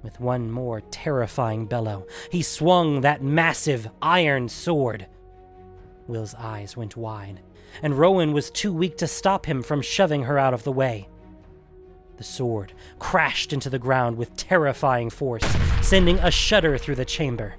With 0.04 0.20
one 0.20 0.52
more 0.52 0.82
terrifying 0.92 1.66
bellow, 1.66 2.06
he 2.32 2.44
swung 2.44 3.02
that 3.02 3.24
massive 3.24 3.90
iron 4.00 4.48
sword. 4.48 5.08
Will's 6.08 6.36
eyes 6.36 6.78
went 6.78 6.96
wide, 6.96 7.42
and 7.82 7.98
Rowan 7.98 8.32
was 8.32 8.52
too 8.52 8.72
weak 8.72 8.98
to 8.98 9.08
stop 9.08 9.48
him 9.48 9.64
from 9.64 9.82
shoving 9.82 10.24
her 10.24 10.38
out 10.38 10.54
of 10.54 10.64
the 10.64 10.72
way. 10.72 11.10
The 12.24 12.30
sword 12.30 12.72
crashed 13.00 13.52
into 13.52 13.70
the 13.70 13.78
ground 13.78 14.16
with 14.16 14.38
terrifying 14.38 15.10
force, 15.10 15.44
sending 15.82 16.20
a 16.20 16.32
shudder 16.32 16.78
through 16.78 16.96
the 16.96 17.04
chamber. 17.04 17.56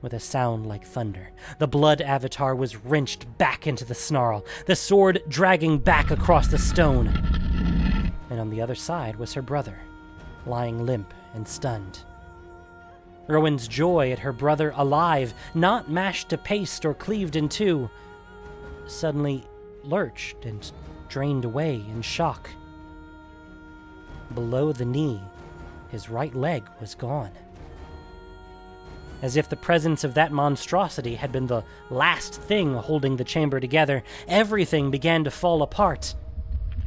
With 0.00 0.14
a 0.14 0.18
sound 0.18 0.66
like 0.66 0.84
thunder, 0.84 1.30
the 1.60 1.68
blood 1.68 2.00
avatar 2.00 2.56
was 2.56 2.74
wrenched 2.74 3.38
back 3.38 3.68
into 3.68 3.84
the 3.84 3.94
snarl, 3.94 4.44
the 4.66 4.74
sword 4.74 5.22
dragging 5.28 5.78
back 5.78 6.10
across 6.10 6.48
the 6.48 6.58
stone. 6.58 7.06
And 8.30 8.40
on 8.40 8.50
the 8.50 8.60
other 8.60 8.74
side 8.74 9.14
was 9.14 9.32
her 9.34 9.42
brother, 9.42 9.78
lying 10.44 10.84
limp 10.84 11.14
and 11.32 11.46
stunned. 11.46 12.00
Rowan's 13.28 13.68
joy 13.68 14.10
at 14.10 14.18
her 14.18 14.32
brother 14.32 14.72
alive, 14.74 15.34
not 15.54 15.88
mashed 15.88 16.30
to 16.30 16.36
paste 16.36 16.84
or 16.84 16.94
cleaved 16.94 17.36
in 17.36 17.48
two, 17.48 17.88
suddenly 18.88 19.46
lurched 19.84 20.46
and 20.46 20.72
drained 21.08 21.44
away 21.44 21.76
in 21.76 22.02
shock. 22.02 22.50
Below 24.34 24.72
the 24.72 24.84
knee, 24.84 25.20
his 25.90 26.08
right 26.08 26.34
leg 26.34 26.64
was 26.80 26.94
gone. 26.94 27.32
As 29.20 29.36
if 29.36 29.48
the 29.48 29.56
presence 29.56 30.04
of 30.04 30.14
that 30.14 30.32
monstrosity 30.32 31.14
had 31.14 31.30
been 31.30 31.46
the 31.46 31.64
last 31.90 32.40
thing 32.40 32.74
holding 32.74 33.16
the 33.16 33.24
chamber 33.24 33.60
together, 33.60 34.02
everything 34.26 34.90
began 34.90 35.22
to 35.24 35.30
fall 35.30 35.62
apart. 35.62 36.14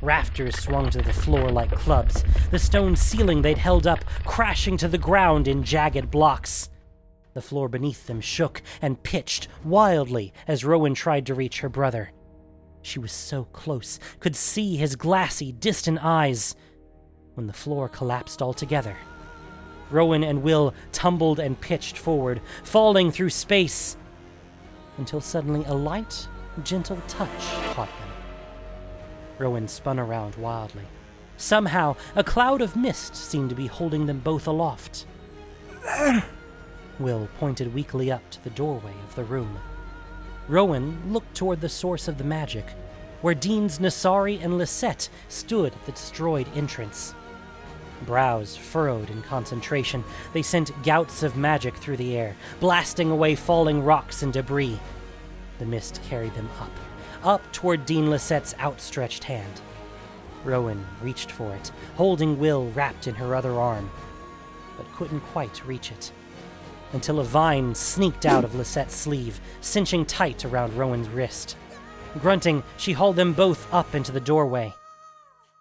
Rafters 0.02 0.58
swung 0.58 0.90
to 0.90 1.02
the 1.02 1.14
floor 1.14 1.50
like 1.50 1.72
clubs, 1.72 2.24
the 2.52 2.60
stone 2.60 2.96
ceiling 2.96 3.42
they'd 3.42 3.58
held 3.58 3.88
up 3.88 4.04
crashing 4.26 4.76
to 4.78 4.88
the 4.88 4.98
ground 4.98 5.48
in 5.48 5.64
jagged 5.64 6.12
blocks. 6.12 6.70
The 7.34 7.42
floor 7.42 7.70
beneath 7.70 8.08
them 8.08 8.22
shook 8.22 8.62
and 8.82 9.02
pitched 9.02 9.48
wildly 9.64 10.34
as 10.48 10.66
Rowan 10.66 10.96
tried 10.96 11.26
to 11.28 11.36
reach 11.36 11.62
her 11.62 11.70
brother. 11.70 12.12
She 12.82 13.00
was 13.00 13.12
so 13.12 13.46
close, 13.46 14.00
could 14.20 14.36
see 14.36 14.78
his 14.78 14.96
glassy, 14.96 15.52
distant 15.52 16.00
eyes, 16.04 16.56
when 17.36 17.48
the 17.48 17.54
floor 17.54 17.88
collapsed 17.88 18.42
altogether. 18.42 18.98
Rowan 19.92 20.24
and 20.24 20.42
Will 20.42 20.74
tumbled 20.92 21.40
and 21.40 21.60
pitched 21.60 21.98
forward, 21.98 22.42
falling 22.64 23.12
through 23.12 23.30
space, 23.30 23.98
until 24.98 25.22
suddenly 25.22 25.64
a 25.66 25.74
light, 25.74 26.28
gentle 26.64 27.02
touch 27.08 27.30
caught 27.74 27.90
them. 28.00 28.10
Rowan 29.38 29.68
spun 29.68 30.00
around 30.00 30.36
wildly. 30.36 30.86
Somehow, 31.38 31.96
a 32.16 32.24
cloud 32.24 32.62
of 32.62 32.76
mist 32.76 33.16
seemed 33.16 33.50
to 33.50 33.56
be 33.56 33.68
holding 33.68 34.06
them 34.06 34.20
both 34.20 34.48
aloft. 34.48 35.06
Will 36.98 37.28
pointed 37.38 37.74
weakly 37.74 38.10
up 38.10 38.28
to 38.32 38.44
the 38.44 38.50
doorway 38.52 38.94
of 39.04 39.16
the 39.16 39.26
room. 39.26 39.60
Rowan 40.48 41.12
looked 41.12 41.36
toward 41.36 41.60
the 41.60 41.68
source 41.68 42.08
of 42.08 42.18
the 42.18 42.24
magic, 42.24 42.66
where 43.22 43.36
Deans 43.36 43.80
Nassari 43.80 44.42
and 44.42 44.58
Lisette 44.58 45.10
stood 45.28 45.74
at 45.74 45.86
the 45.86 45.92
destroyed 45.92 46.48
entrance. 46.56 47.14
Brows 48.06 48.56
furrowed 48.56 49.10
in 49.10 49.22
concentration, 49.24 50.04
they 50.34 50.42
sent 50.42 50.84
gouts 50.84 51.24
of 51.24 51.38
magic 51.38 51.76
through 51.76 51.98
the 51.98 52.18
air, 52.18 52.36
blasting 52.60 53.10
away 53.10 53.36
falling 53.36 53.84
rocks 53.84 54.22
and 54.22 54.34
debris. 54.34 54.80
The 55.60 55.66
mist 55.66 56.02
carried 56.08 56.34
them 56.34 56.50
up, 56.60 56.72
up 57.24 57.54
toward 57.54 57.86
Dean 57.86 58.10
Lisette's 58.10 58.56
outstretched 58.60 59.24
hand. 59.24 59.62
Rowan 60.44 60.86
reached 61.02 61.32
for 61.32 61.56
it, 61.56 61.72
holding 61.96 62.38
Will 62.40 62.70
wrapped 62.72 63.08
in 63.08 63.16
her 63.16 63.36
other 63.36 63.54
arm, 63.54 63.90
but 64.78 64.92
couldn't 64.94 65.22
quite 65.22 65.66
reach 65.66 65.92
it. 65.92 66.12
Until 66.94 67.20
a 67.20 67.24
vine 67.24 67.74
sneaked 67.74 68.26
out 68.26 68.44
of 68.44 68.56
Lisette's 68.56 68.94
sleeve, 68.94 69.40
cinching 69.62 70.06
tight 70.06 70.46
around 70.46 70.78
Rowan's 70.78 71.10
wrist. 71.10 71.58
Grunting, 72.22 72.64
she 72.78 72.94
hauled 72.94 73.16
them 73.16 73.34
both 73.34 73.74
up 73.74 73.96
into 73.96 74.12
the 74.12 74.20
doorway. 74.20 74.74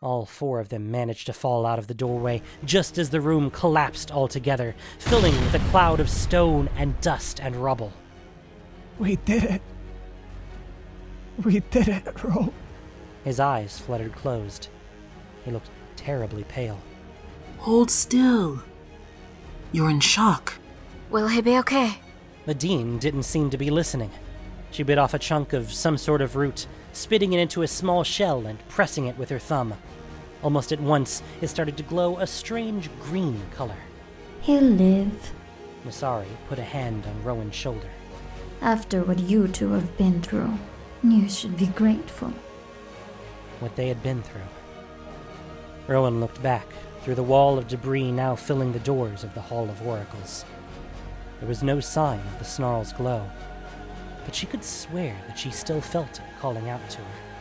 All 0.04 0.26
four 0.26 0.60
of 0.60 0.68
them 0.68 0.90
managed 0.90 1.24
to 1.26 1.32
fall 1.32 1.64
out 1.64 1.78
of 1.78 1.86
the 1.86 1.94
doorway 1.94 2.42
just 2.62 2.98
as 2.98 3.08
the 3.08 3.22
room 3.22 3.50
collapsed 3.50 4.12
altogether, 4.12 4.76
filling 4.98 5.32
with 5.32 5.54
a 5.54 5.70
cloud 5.70 5.98
of 5.98 6.10
stone 6.10 6.68
and 6.76 7.00
dust 7.00 7.40
and 7.40 7.56
rubble. 7.56 7.90
We 8.98 9.16
did 9.16 9.44
it. 9.44 9.62
We 11.42 11.60
did 11.60 11.88
it, 11.88 12.22
Ro. 12.22 12.52
His 13.24 13.40
eyes 13.40 13.78
fluttered 13.78 14.14
closed. 14.14 14.68
He 15.42 15.50
looked 15.50 15.70
terribly 15.96 16.44
pale. 16.44 16.80
Hold 17.60 17.90
still. 17.90 18.62
You're 19.72 19.88
in 19.88 20.00
shock. 20.00 20.58
Will 21.10 21.28
he 21.28 21.40
be 21.40 21.56
okay? 21.60 21.98
The 22.44 22.54
dean 22.54 22.98
didn't 22.98 23.22
seem 23.22 23.48
to 23.48 23.56
be 23.56 23.70
listening. 23.70 24.10
She 24.70 24.82
bit 24.82 24.98
off 24.98 25.14
a 25.14 25.18
chunk 25.18 25.54
of 25.54 25.72
some 25.72 25.96
sort 25.96 26.20
of 26.20 26.36
root, 26.36 26.66
spitting 26.92 27.32
it 27.32 27.40
into 27.40 27.62
a 27.62 27.68
small 27.68 28.04
shell 28.04 28.46
and 28.46 28.58
pressing 28.68 29.06
it 29.06 29.16
with 29.16 29.30
her 29.30 29.38
thumb. 29.38 29.72
Almost 30.44 30.72
at 30.72 30.80
once, 30.80 31.22
it 31.40 31.48
started 31.48 31.78
to 31.78 31.82
glow 31.82 32.18
a 32.18 32.26
strange 32.26 32.90
green 33.00 33.40
color. 33.56 33.78
He'll 34.42 34.60
live. 34.60 35.32
Nassari 35.86 36.26
put 36.50 36.58
a 36.58 36.62
hand 36.62 37.06
on 37.06 37.24
Rowan's 37.24 37.54
shoulder. 37.54 37.88
After 38.60 39.02
what 39.02 39.20
you 39.20 39.48
two 39.48 39.72
have 39.72 39.96
been 39.96 40.20
through, 40.20 40.52
you 41.02 41.30
should 41.30 41.56
be 41.56 41.68
grateful. 41.68 42.30
What 43.60 43.74
they 43.74 43.88
had 43.88 44.02
been 44.02 44.22
through. 44.22 44.42
Rowan 45.88 46.20
looked 46.20 46.42
back 46.42 46.66
through 47.00 47.14
the 47.14 47.22
wall 47.22 47.56
of 47.56 47.66
debris 47.66 48.12
now 48.12 48.36
filling 48.36 48.72
the 48.72 48.78
doors 48.80 49.24
of 49.24 49.32
the 49.32 49.40
Hall 49.40 49.70
of 49.70 49.86
Oracles. 49.86 50.44
There 51.40 51.48
was 51.48 51.62
no 51.62 51.80
sign 51.80 52.20
of 52.20 52.38
the 52.38 52.44
snarl's 52.44 52.92
glow, 52.92 53.30
but 54.26 54.34
she 54.34 54.46
could 54.46 54.64
swear 54.64 55.16
that 55.26 55.38
she 55.38 55.50
still 55.50 55.80
felt 55.80 56.18
it 56.18 56.24
calling 56.38 56.68
out 56.68 56.86
to 56.90 56.98
her. 56.98 57.33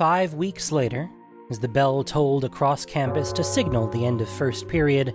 Five 0.00 0.32
weeks 0.32 0.72
later, 0.72 1.10
as 1.50 1.58
the 1.58 1.68
bell 1.68 2.02
tolled 2.02 2.44
across 2.44 2.86
campus 2.86 3.34
to 3.34 3.44
signal 3.44 3.86
the 3.86 4.06
end 4.06 4.22
of 4.22 4.30
first 4.30 4.66
period, 4.66 5.14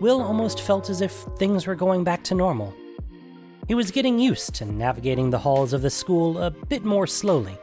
Will 0.00 0.20
almost 0.20 0.60
felt 0.60 0.90
as 0.90 1.02
if 1.02 1.12
things 1.36 1.68
were 1.68 1.76
going 1.76 2.02
back 2.02 2.24
to 2.24 2.34
normal. 2.34 2.74
He 3.68 3.76
was 3.76 3.92
getting 3.92 4.18
used 4.18 4.56
to 4.56 4.64
navigating 4.64 5.30
the 5.30 5.38
halls 5.38 5.72
of 5.72 5.82
the 5.82 5.90
school 5.90 6.36
a 6.38 6.50
bit 6.50 6.84
more 6.84 7.06
slowly 7.06 7.56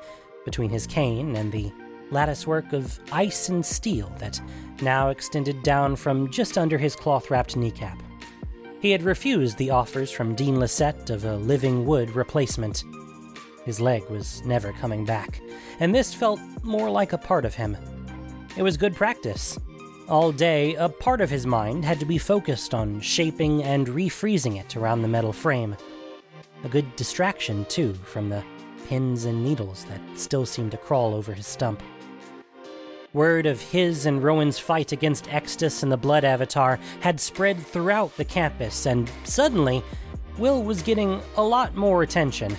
between 0.45 0.69
his 0.69 0.87
cane 0.87 1.35
and 1.35 1.51
the 1.51 1.73
latticework 2.09 2.71
of 2.71 3.01
ice 3.11 3.49
and 3.49 3.65
steel 3.65 4.09
that 4.19 4.39
now 4.81 5.09
extended 5.09 5.61
down 5.61 5.97
from 5.97 6.31
just 6.31 6.57
under 6.57 6.77
his 6.77 6.95
cloth 6.95 7.29
wrapped 7.29 7.57
kneecap. 7.57 8.01
He 8.79 8.91
had 8.91 9.03
refused 9.03 9.57
the 9.57 9.71
offers 9.71 10.09
from 10.09 10.35
Dean 10.35 10.57
Lisette 10.57 11.09
of 11.09 11.25
a 11.25 11.35
living 11.35 11.85
wood 11.85 12.15
replacement. 12.15 12.85
His 13.65 13.81
leg 13.81 14.07
was 14.09 14.45
never 14.45 14.71
coming 14.73 15.05
back, 15.05 15.41
and 15.79 15.93
this 15.93 16.13
felt 16.13 16.39
more 16.63 16.89
like 16.89 17.13
a 17.13 17.17
part 17.17 17.45
of 17.45 17.55
him. 17.55 17.75
It 18.55 18.61
was 18.61 18.77
good 18.77 18.95
practice. 18.95 19.57
All 20.07 20.31
day, 20.31 20.75
a 20.75 20.87
part 20.87 21.19
of 21.19 21.31
his 21.31 21.47
mind 21.47 21.83
had 21.83 21.99
to 21.99 22.05
be 22.05 22.19
focused 22.19 22.75
on 22.75 23.01
shaping 23.01 23.63
and 23.63 23.87
refreezing 23.87 24.59
it 24.59 24.77
around 24.77 25.01
the 25.01 25.07
metal 25.07 25.33
frame. 25.33 25.75
A 26.63 26.69
good 26.69 26.95
distraction, 26.95 27.65
too, 27.65 27.95
from 27.95 28.29
the 28.29 28.43
pins 28.87 29.25
and 29.25 29.43
needles 29.43 29.85
that 29.85 29.99
still 30.15 30.45
seemed 30.45 30.71
to 30.71 30.77
crawl 30.77 31.15
over 31.15 31.33
his 31.33 31.47
stump. 31.47 31.81
Word 33.13 33.47
of 33.47 33.59
his 33.61 34.05
and 34.05 34.21
Rowan's 34.21 34.59
fight 34.59 34.91
against 34.91 35.25
Extus 35.25 35.81
and 35.81 35.91
the 35.91 35.97
Blood 35.97 36.23
Avatar 36.23 36.79
had 36.99 37.19
spread 37.19 37.57
throughout 37.57 38.15
the 38.17 38.25
campus, 38.25 38.85
and 38.85 39.09
suddenly, 39.23 39.81
Will 40.37 40.61
was 40.61 40.83
getting 40.83 41.19
a 41.37 41.43
lot 41.43 41.75
more 41.75 42.03
attention. 42.03 42.55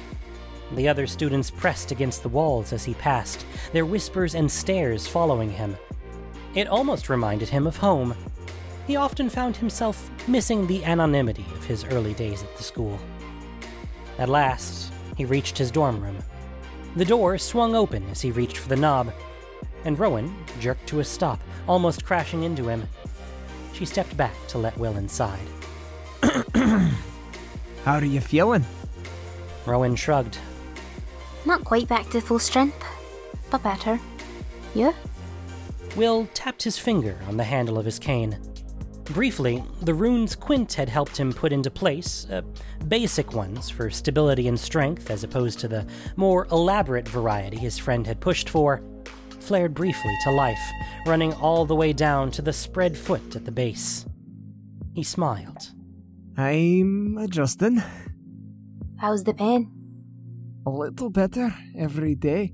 The 0.73 0.89
other 0.89 1.07
students 1.07 1.51
pressed 1.51 1.93
against 1.93 2.23
the 2.23 2.29
walls 2.29 2.73
as 2.73 2.85
he 2.85 2.95
passed, 2.95 3.47
their 3.73 3.87
whispers 3.87 4.35
and 4.35 4.51
stares 4.51 5.07
following 5.07 5.51
him. 5.51 5.77
It 6.55 6.69
almost 6.69 7.09
reminded 7.09 7.49
him 7.49 7.67
of 7.67 7.77
home. 7.77 8.15
He 8.87 8.97
often 8.97 9.29
found 9.29 9.57
himself 9.57 10.11
missing 10.29 10.67
the 10.67 10.85
anonymity 10.85 11.47
of 11.55 11.65
his 11.65 11.85
early 11.85 12.15
days 12.15 12.43
at 12.43 12.57
the 12.57 12.63
school. 12.63 12.99
At 14.19 14.29
last, 14.29 14.93
he 15.17 15.25
reached 15.25 15.59
his 15.59 15.71
dorm 15.71 16.01
room. 16.01 16.19
The 16.97 17.05
door 17.05 17.37
swung 17.39 17.75
open 17.77 18.09
as 18.11 18.23
he 18.23 18.31
reached 18.31 18.57
for 18.57 18.69
the 18.69 18.77
knob, 18.77 19.13
and 19.85 19.99
Rowan 19.99 20.35
jerked 20.61 20.87
to 20.89 21.01
a 21.01 21.05
stop, 21.05 21.41
almost 21.69 22.05
crashing 22.05 22.43
into 22.43 22.69
him. 22.69 22.89
She 23.73 23.85
stepped 23.85 24.17
back 24.17 24.35
to 24.49 24.59
let 24.59 24.79
Will 24.79 24.97
inside. 24.97 25.47
How 27.85 27.95
are 27.95 28.05
you 28.05 28.21
feeling? 28.21 28.65
Rowan 29.67 29.95
shrugged. 29.95 30.39
Not 31.47 31.65
quite 31.65 31.87
back 31.87 32.11
to 32.11 32.21
full 32.21 32.41
strength, 32.41 32.85
but 33.51 33.63
better. 33.63 34.01
You? 34.75 34.93
Will 35.95 36.29
tapped 36.35 36.65
his 36.65 36.77
finger 36.77 37.17
on 37.29 37.37
the 37.37 37.45
handle 37.45 37.79
of 37.79 37.85
his 37.85 38.01
cane. 38.01 38.37
Briefly, 39.05 39.63
the 39.83 39.95
runes 39.95 40.35
Quint 40.35 40.73
had 40.73 40.89
helped 40.89 41.17
him 41.17 41.33
put 41.33 41.53
into 41.53 41.71
place, 41.71 42.27
uh, 42.29 42.43
basic 42.89 43.33
ones 43.33 43.71
for 43.71 43.89
stability 43.89 44.49
and 44.49 44.59
strength 44.59 45.09
as 45.09 45.23
opposed 45.23 45.61
to 45.61 45.69
the 45.69 45.87
more 46.17 46.49
elaborate 46.51 47.09
variety 47.09 47.57
his 47.57 47.79
friend 47.79 48.05
had 48.05 48.21
pushed 48.21 48.51
for, 48.51 48.83
flared 49.39 49.73
briefly 49.73 50.17
to 50.25 50.33
life, 50.33 50.61
running 51.07 51.33
all 51.35 51.65
the 51.65 51.77
way 51.77 51.93
down 51.93 52.33
to 52.33 52.43
the 52.43 52.53
spread 52.53 52.99
foot 52.99 53.37
at 53.37 53.45
the 53.45 53.53
base. 53.53 54.05
He 54.93 55.05
smiled. 55.05 55.71
I'm 56.37 57.17
adjusting. 57.19 57.81
How's 58.99 59.23
the 59.23 59.35
pain? 59.35 59.76
A 60.67 60.71
little 60.71 61.11
better 61.11 61.55
every 61.79 62.17
day. 62.17 62.53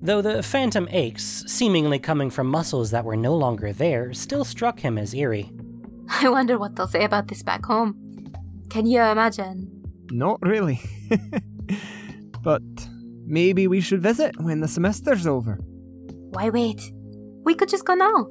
Though 0.00 0.22
the 0.22 0.42
phantom 0.42 0.88
aches, 0.90 1.44
seemingly 1.46 1.98
coming 1.98 2.30
from 2.30 2.46
muscles 2.46 2.90
that 2.92 3.04
were 3.04 3.18
no 3.18 3.36
longer 3.36 3.70
there, 3.70 4.14
still 4.14 4.46
struck 4.46 4.80
him 4.80 4.96
as 4.96 5.12
eerie. 5.12 5.52
I 6.08 6.30
wonder 6.30 6.58
what 6.58 6.74
they'll 6.74 6.86
say 6.86 7.04
about 7.04 7.28
this 7.28 7.42
back 7.42 7.66
home. 7.66 8.32
Can 8.70 8.86
you 8.86 9.02
imagine? 9.02 9.84
Not 10.10 10.40
really. 10.40 10.80
but 12.42 12.62
maybe 13.26 13.66
we 13.66 13.82
should 13.82 14.00
visit 14.00 14.40
when 14.40 14.60
the 14.60 14.68
semester's 14.68 15.26
over. 15.26 15.60
Why 16.30 16.48
wait? 16.48 16.92
We 17.44 17.54
could 17.54 17.68
just 17.68 17.84
go 17.84 17.94
now. 17.94 18.26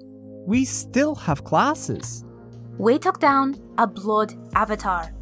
We 0.47 0.65
still 0.65 1.13
have 1.13 1.43
classes. 1.43 2.25
We 2.79 2.97
took 2.97 3.19
down 3.19 3.57
a 3.77 3.85
blood 3.85 4.33
avatar. 4.55 5.13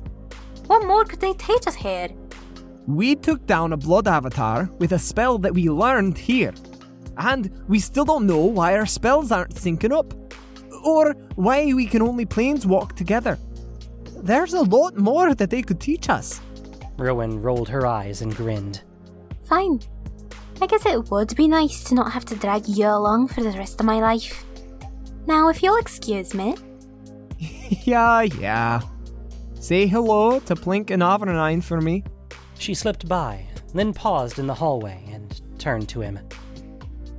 What 0.67 0.87
more 0.87 1.03
could 1.03 1.19
they 1.19 1.33
teach 1.33 1.67
us 1.67 1.75
here? 1.75 2.07
We 2.87 3.15
took 3.15 3.45
down 3.45 3.73
a 3.73 3.77
blood 3.77 4.07
avatar 4.07 4.69
with 4.79 4.91
a 4.91 4.99
spell 4.99 5.37
that 5.39 5.53
we 5.53 5.69
learned 5.69 6.17
here. 6.17 6.53
And 7.17 7.51
we 7.67 7.79
still 7.79 8.05
don't 8.05 8.25
know 8.25 8.43
why 8.45 8.75
our 8.75 8.85
spells 8.85 9.31
aren't 9.31 9.55
syncing 9.55 9.91
up. 9.91 10.13
Or 10.83 11.13
why 11.35 11.73
we 11.73 11.85
can 11.85 12.01
only 12.01 12.25
planeswalk 12.25 12.93
together. 12.95 13.37
There's 14.17 14.53
a 14.53 14.61
lot 14.61 14.97
more 14.97 15.35
that 15.35 15.49
they 15.49 15.61
could 15.61 15.79
teach 15.79 16.09
us. 16.09 16.41
Rowan 16.97 17.41
rolled 17.41 17.69
her 17.69 17.85
eyes 17.85 18.21
and 18.21 18.35
grinned. 18.35 18.81
Fine. 19.43 19.81
I 20.61 20.67
guess 20.67 20.85
it 20.85 21.09
would 21.09 21.35
be 21.35 21.47
nice 21.47 21.83
to 21.85 21.95
not 21.95 22.11
have 22.11 22.25
to 22.25 22.35
drag 22.35 22.67
you 22.67 22.85
along 22.85 23.29
for 23.29 23.41
the 23.41 23.51
rest 23.51 23.79
of 23.79 23.85
my 23.85 23.99
life. 23.99 24.45
Now, 25.25 25.49
if 25.49 25.63
you'll 25.63 25.77
excuse 25.77 26.33
me. 26.33 26.55
yeah, 27.39 28.21
yeah. 28.21 28.81
Say 29.59 29.87
hello 29.87 30.39
to 30.41 30.55
Plink 30.55 30.91
and 30.91 31.01
Auvernine 31.01 31.63
for 31.63 31.81
me. 31.81 32.03
She 32.61 32.75
slipped 32.75 33.09
by, 33.09 33.47
then 33.73 33.91
paused 33.91 34.37
in 34.37 34.45
the 34.45 34.53
hallway 34.53 35.03
and 35.11 35.41
turned 35.57 35.89
to 35.89 36.01
him. 36.01 36.19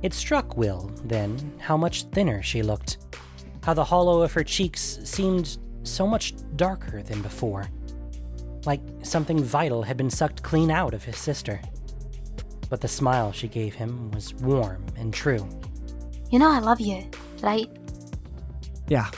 It 0.01 0.13
struck 0.13 0.55
Will, 0.55 0.89
then, 1.03 1.53
how 1.59 1.75
much 1.75 2.03
thinner 2.13 2.41
she 2.41 2.63
looked. 2.63 2.99
How 3.61 3.73
the 3.73 3.83
hollow 3.83 4.21
of 4.21 4.31
her 4.31 4.45
cheeks 4.45 4.99
seemed 5.03 5.57
so 5.83 6.07
much 6.07 6.33
darker 6.55 7.03
than 7.03 7.21
before. 7.21 7.69
Like 8.65 8.79
something 9.01 9.43
vital 9.43 9.83
had 9.83 9.97
been 9.97 10.09
sucked 10.09 10.43
clean 10.43 10.71
out 10.71 10.93
of 10.93 11.03
his 11.03 11.17
sister. 11.17 11.59
but 12.69 12.81
the 12.81 12.87
smile 12.87 13.31
she 13.31 13.47
gave 13.47 13.75
him 13.75 14.09
was 14.11 14.33
warm 14.35 14.83
and 14.97 15.13
true. 15.13 15.47
You 16.31 16.39
know 16.39 16.49
I 16.49 16.57
love 16.57 16.81
you, 16.81 17.07
right? 17.41 17.69
Yeah. 18.87 19.11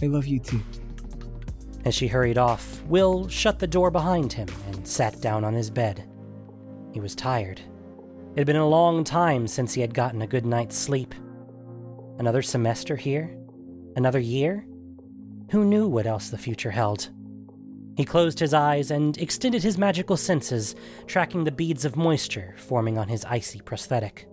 I 0.00 0.06
love 0.06 0.26
you 0.26 0.38
too. 0.38 0.62
As 1.84 1.94
she 1.94 2.08
hurried 2.08 2.38
off, 2.38 2.82
Will 2.84 3.28
shut 3.28 3.58
the 3.58 3.66
door 3.66 3.90
behind 3.90 4.32
him 4.32 4.48
and 4.66 4.86
sat 4.86 5.20
down 5.20 5.44
on 5.44 5.54
his 5.54 5.70
bed. 5.70 6.08
He 6.92 7.00
was 7.00 7.14
tired. 7.14 7.60
It 8.32 8.38
had 8.38 8.46
been 8.46 8.56
a 8.56 8.66
long 8.66 9.04
time 9.04 9.46
since 9.46 9.74
he 9.74 9.80
had 9.80 9.94
gotten 9.94 10.22
a 10.22 10.26
good 10.26 10.46
night's 10.46 10.76
sleep. 10.76 11.14
Another 12.18 12.42
semester 12.42 12.96
here? 12.96 13.36
Another 13.96 14.18
year? 14.18 14.66
Who 15.50 15.64
knew 15.64 15.88
what 15.88 16.06
else 16.06 16.28
the 16.28 16.38
future 16.38 16.70
held? 16.70 17.10
He 17.96 18.04
closed 18.04 18.38
his 18.38 18.54
eyes 18.54 18.90
and 18.90 19.18
extended 19.18 19.62
his 19.62 19.78
magical 19.78 20.16
senses, 20.16 20.76
tracking 21.06 21.44
the 21.44 21.50
beads 21.50 21.84
of 21.84 21.96
moisture 21.96 22.54
forming 22.56 22.96
on 22.96 23.08
his 23.08 23.24
icy 23.24 23.60
prosthetic. 23.60 24.28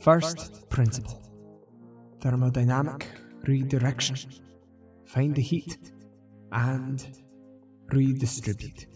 First 0.00 0.68
principle 0.68 1.20
thermodynamic 2.20 3.04
redirection. 3.48 4.16
Find 5.06 5.34
the 5.34 5.42
heat 5.42 5.91
and 6.52 7.06
redistribute. 7.90 8.86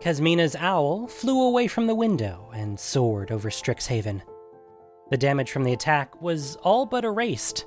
Kasmina's 0.00 0.54
owl 0.56 1.06
flew 1.06 1.40
away 1.40 1.66
from 1.66 1.86
the 1.86 1.94
window 1.94 2.50
and 2.54 2.78
soared 2.78 3.32
over 3.32 3.48
Strixhaven. 3.48 4.20
The 5.10 5.16
damage 5.16 5.50
from 5.50 5.64
the 5.64 5.72
attack 5.72 6.20
was 6.20 6.56
all 6.56 6.84
but 6.84 7.04
erased 7.04 7.64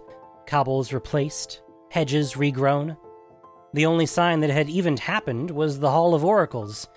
cobbles 0.48 0.94
replaced, 0.94 1.62
hedges 1.92 2.34
regrown. 2.34 2.98
The 3.74 3.86
only 3.86 4.06
sign 4.06 4.40
that 4.40 4.50
had 4.50 4.70
even 4.70 4.98
happened 4.98 5.52
was 5.52 5.80
the 5.80 5.92
Hall 5.92 6.16
of 6.16 6.26
Oracles, 6.26 6.88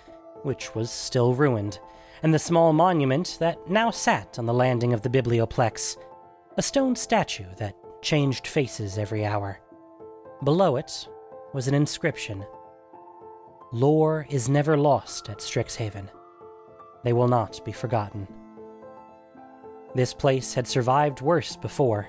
which 0.43 0.75
was 0.75 0.91
still 0.91 1.35
ruined, 1.35 1.79
and 2.23 2.35
the 2.35 2.39
small 2.39 2.73
monument 2.73 3.37
that 3.41 3.69
now 3.69 3.91
sat 3.91 4.39
on 4.39 4.47
the 4.47 4.55
landing 4.55 4.93
of 4.93 5.03
the 5.03 5.09
Biblioplex, 5.09 5.97
a 6.57 6.63
stone 6.63 6.97
statue 6.97 7.47
that 7.59 7.77
changed 8.03 8.47
faces 8.47 8.99
every 8.99 9.25
hour. 9.25 9.61
Below 10.45 10.77
it 10.77 11.09
was 11.53 11.69
an 11.69 11.75
inscription 11.75 12.45
Lore 13.73 14.27
is 14.31 14.49
never 14.49 14.77
lost 14.77 15.29
at 15.29 15.39
Strixhaven. 15.39 16.09
They 17.05 17.13
will 17.13 17.29
not 17.29 17.65
be 17.65 17.73
forgotten. 17.73 18.27
This 19.95 20.13
place 20.13 20.55
had 20.55 20.67
survived 20.67 21.21
worse 21.21 21.57
before. 21.57 22.09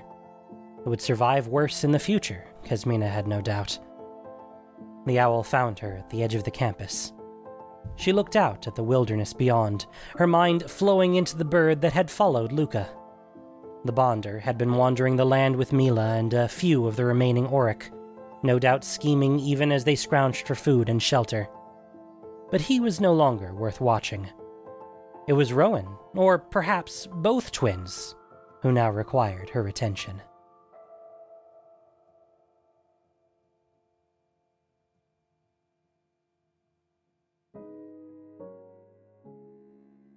It 0.84 0.88
would 0.88 1.00
survive 1.00 1.46
worse 1.46 1.84
in 1.84 1.92
the 1.92 1.98
future, 1.98 2.44
Kasmina 2.64 3.08
had 3.08 3.28
no 3.28 3.40
doubt. 3.40 3.78
The 5.06 5.18
owl 5.20 5.42
found 5.44 5.78
her 5.78 5.94
at 5.94 6.10
the 6.10 6.22
edge 6.22 6.34
of 6.34 6.44
the 6.44 6.50
campus. 6.50 7.12
She 7.96 8.12
looked 8.12 8.36
out 8.36 8.66
at 8.66 8.74
the 8.74 8.82
wilderness 8.82 9.32
beyond, 9.32 9.86
her 10.16 10.26
mind 10.26 10.70
flowing 10.70 11.14
into 11.14 11.36
the 11.36 11.44
bird 11.44 11.80
that 11.82 11.92
had 11.92 12.10
followed 12.10 12.50
Lukka. 12.50 12.88
The 13.84 13.92
Bonder 13.92 14.38
had 14.38 14.58
been 14.58 14.74
wandering 14.74 15.16
the 15.16 15.24
land 15.24 15.56
with 15.56 15.72
Mila 15.72 16.14
and 16.14 16.32
a 16.34 16.48
few 16.48 16.86
of 16.86 16.96
the 16.96 17.04
remaining 17.04 17.48
Oriq, 17.48 17.90
no 18.42 18.58
doubt 18.58 18.84
scheming 18.84 19.38
even 19.38 19.72
as 19.72 19.84
they 19.84 19.94
scrounged 19.94 20.46
for 20.46 20.54
food 20.54 20.88
and 20.88 21.02
shelter. 21.02 21.48
But 22.50 22.60
he 22.60 22.80
was 22.80 23.00
no 23.00 23.12
longer 23.12 23.54
worth 23.54 23.80
watching. 23.80 24.28
It 25.28 25.32
was 25.34 25.52
Rowan, 25.52 25.88
or 26.14 26.38
perhaps 26.38 27.06
both 27.10 27.52
twins, 27.52 28.14
who 28.62 28.72
now 28.72 28.90
required 28.90 29.50
her 29.50 29.66
attention. 29.68 30.22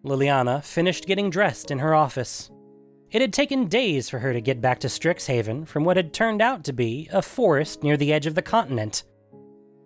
Liliana 0.06 0.64
finished 0.64 1.08
getting 1.08 1.30
dressed 1.30 1.72
in 1.72 1.80
her 1.80 1.96
office. 1.96 2.52
It 3.12 3.22
had 3.22 3.34
taken 3.34 3.68
days 3.68 4.10
for 4.10 4.20
her 4.20 4.34
to 4.34 4.42
get 4.42 4.62
back 4.62 4.80
to 4.80 4.88
Strixhaven 4.88 5.68
from 5.68 5.84
what 5.84 5.98
had 5.98 6.14
turned 6.14 6.42
out 6.42 6.64
to 6.66 6.74
be 6.74 7.10
a 7.12 7.22
forest 7.22 7.84
near 7.84 7.98
the 7.98 8.14
edge 8.14 8.26
of 8.26 8.36
the 8.36 8.42
continent. 8.42 9.04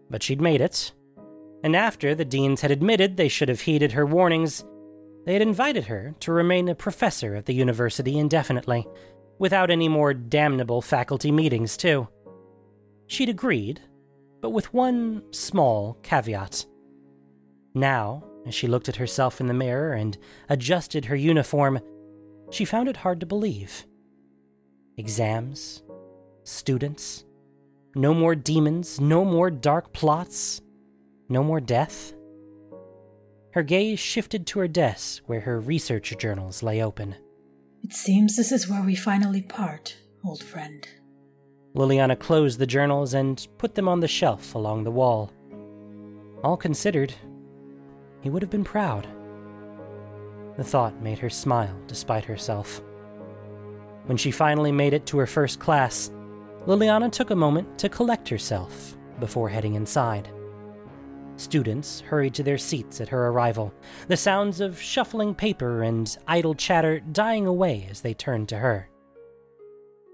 But 0.09 0.23
she'd 0.23 0.41
made 0.41 0.61
it. 0.61 0.91
And 1.63 1.75
after 1.75 2.15
the 2.15 2.25
deans 2.25 2.61
had 2.61 2.71
admitted 2.71 3.17
they 3.17 3.27
should 3.27 3.49
have 3.49 3.61
heeded 3.61 3.91
her 3.93 4.05
warnings, 4.05 4.65
they 5.25 5.33
had 5.33 5.41
invited 5.41 5.85
her 5.85 6.15
to 6.21 6.31
remain 6.31 6.69
a 6.69 6.75
professor 6.75 7.35
at 7.35 7.45
the 7.45 7.53
university 7.53 8.17
indefinitely, 8.17 8.87
without 9.37 9.69
any 9.69 9.87
more 9.87 10.13
damnable 10.13 10.81
faculty 10.81 11.31
meetings, 11.31 11.77
too. 11.77 12.07
She'd 13.07 13.29
agreed, 13.29 13.81
but 14.41 14.51
with 14.51 14.73
one 14.73 15.23
small 15.31 15.97
caveat. 16.03 16.65
Now, 17.73 18.23
as 18.45 18.55
she 18.55 18.67
looked 18.67 18.89
at 18.89 18.95
herself 18.97 19.39
in 19.39 19.47
the 19.47 19.53
mirror 19.53 19.93
and 19.93 20.17
adjusted 20.49 21.05
her 21.05 21.15
uniform, 21.15 21.79
she 22.51 22.65
found 22.65 22.89
it 22.89 22.97
hard 22.97 23.19
to 23.19 23.25
believe. 23.25 23.85
Exams, 24.97 25.83
students, 26.43 27.25
no 27.95 28.13
more 28.13 28.35
demons, 28.35 28.99
no 28.99 29.23
more 29.23 29.49
dark 29.49 29.93
plots, 29.93 30.61
no 31.27 31.43
more 31.43 31.59
death. 31.59 32.13
Her 33.53 33.63
gaze 33.63 33.99
shifted 33.99 34.45
to 34.47 34.59
her 34.59 34.67
desk 34.67 35.23
where 35.25 35.41
her 35.41 35.59
research 35.59 36.15
journals 36.17 36.61
lay 36.61 36.83
open. 36.83 37.15
It 37.83 37.93
seems 37.93 38.35
this 38.35 38.51
is 38.51 38.67
where 38.67 38.83
we 38.83 38.95
finally 38.95 39.41
part, 39.41 39.97
old 40.23 40.43
friend. 40.43 40.87
Liliana 41.75 42.19
closed 42.19 42.59
the 42.59 42.67
journals 42.67 43.13
and 43.13 43.47
put 43.57 43.75
them 43.75 43.87
on 43.87 43.99
the 43.99 44.07
shelf 44.07 44.55
along 44.55 44.83
the 44.83 44.91
wall. 44.91 45.31
All 46.43 46.57
considered, 46.57 47.13
he 48.21 48.29
would 48.29 48.41
have 48.41 48.51
been 48.51 48.63
proud. 48.63 49.07
The 50.57 50.63
thought 50.63 51.01
made 51.01 51.19
her 51.19 51.29
smile 51.29 51.75
despite 51.87 52.25
herself. 52.25 52.81
When 54.05 54.17
she 54.17 54.31
finally 54.31 54.71
made 54.71 54.93
it 54.93 55.05
to 55.07 55.17
her 55.19 55.27
first 55.27 55.59
class, 55.59 56.11
Liliana 56.65 57.11
took 57.11 57.29
a 57.29 57.35
moment 57.35 57.79
to 57.79 57.89
collect 57.89 58.27
herself 58.27 58.97
before 59.19 59.49
heading 59.49 59.75
inside. 59.75 60.29
Students 61.37 62.01
hurried 62.01 62.33
to 62.33 62.43
their 62.43 62.57
seats 62.57 62.99
at 62.99 63.07
her 63.09 63.27
arrival, 63.27 63.73
the 64.09 64.17
sounds 64.17 64.59
of 64.59 64.81
shuffling 64.81 65.33
paper 65.33 65.83
and 65.83 66.17
idle 66.27 66.53
chatter 66.53 66.99
dying 66.99 67.45
away 67.47 67.87
as 67.89 68.01
they 68.01 68.13
turned 68.13 68.49
to 68.49 68.57
her. 68.57 68.89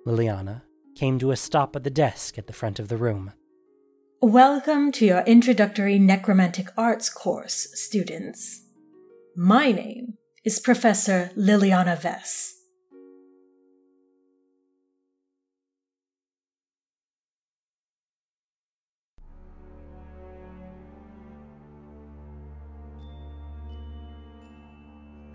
Liliana 0.06 0.62
came 0.94 1.18
to 1.18 1.32
a 1.32 1.36
stop 1.36 1.76
at 1.76 1.84
the 1.84 1.89
desk 1.89 2.38
at 2.38 2.46
the 2.46 2.54
front 2.54 2.80
of 2.80 2.89
the 2.89 2.98
room. 2.98 3.32
Welcome 4.28 4.92
to 4.94 5.06
your 5.06 5.20
introductory 5.20 6.00
necromantic 6.00 6.70
arts 6.76 7.12
course, 7.12 7.68
students. 7.74 8.64
My 9.36 9.72
name 9.72 10.16
is 10.44 10.60
Professor 10.60 11.30
Liliana 11.38 11.96
Vess. 11.96 12.54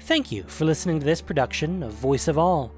Thank 0.01 0.33
you 0.33 0.43
for 0.49 0.65
listening 0.65 0.99
to 0.99 1.07
this 1.07 1.23
production 1.23 1.85
of 1.85 1.93
Voice 1.93 2.27
of 2.27 2.37
All. 2.37 2.73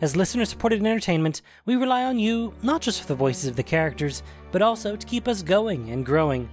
As 0.00 0.16
listener 0.16 0.44
supported 0.44 0.80
entertainment, 0.80 1.40
we 1.64 1.76
rely 1.76 2.02
on 2.02 2.18
you 2.18 2.52
not 2.62 2.82
just 2.82 3.00
for 3.00 3.06
the 3.06 3.14
voices 3.14 3.46
of 3.46 3.54
the 3.54 3.62
characters, 3.62 4.24
but 4.54 4.62
also 4.62 4.94
to 4.94 5.06
keep 5.08 5.26
us 5.26 5.42
going 5.42 5.90
and 5.90 6.06
growing. 6.06 6.48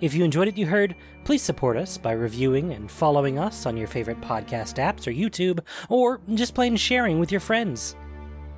If 0.00 0.14
you 0.14 0.24
enjoyed 0.24 0.48
what 0.48 0.56
you 0.56 0.64
heard, 0.64 0.96
please 1.24 1.42
support 1.42 1.76
us 1.76 1.98
by 1.98 2.12
reviewing 2.12 2.72
and 2.72 2.90
following 2.90 3.38
us 3.38 3.66
on 3.66 3.76
your 3.76 3.86
favorite 3.86 4.22
podcast 4.22 4.82
apps 4.82 5.06
or 5.06 5.10
YouTube, 5.10 5.60
or 5.90 6.22
just 6.32 6.54
plain 6.54 6.74
sharing 6.74 7.18
with 7.18 7.30
your 7.30 7.42
friends. 7.42 7.96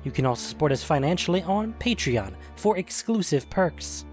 You 0.05 0.11
can 0.11 0.25
also 0.25 0.47
support 0.47 0.71
us 0.71 0.85
financially 0.85 1.43
on 1.43 1.73
Patreon 1.79 2.31
for 2.55 2.77
exclusive 2.77 3.49
perks. 3.49 4.05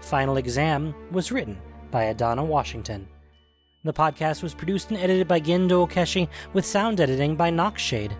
Final 0.00 0.38
Exam 0.38 0.94
was 1.10 1.30
written 1.30 1.58
by 1.90 2.04
Adana 2.04 2.42
Washington. 2.42 3.06
The 3.84 3.92
podcast 3.92 4.42
was 4.42 4.54
produced 4.54 4.92
and 4.92 4.98
edited 4.98 5.28
by 5.28 5.40
Gendo 5.40 5.86
Okeshi 5.86 6.28
with 6.54 6.64
sound 6.64 7.02
editing 7.02 7.36
by 7.36 7.50
Noxshade. 7.50 8.16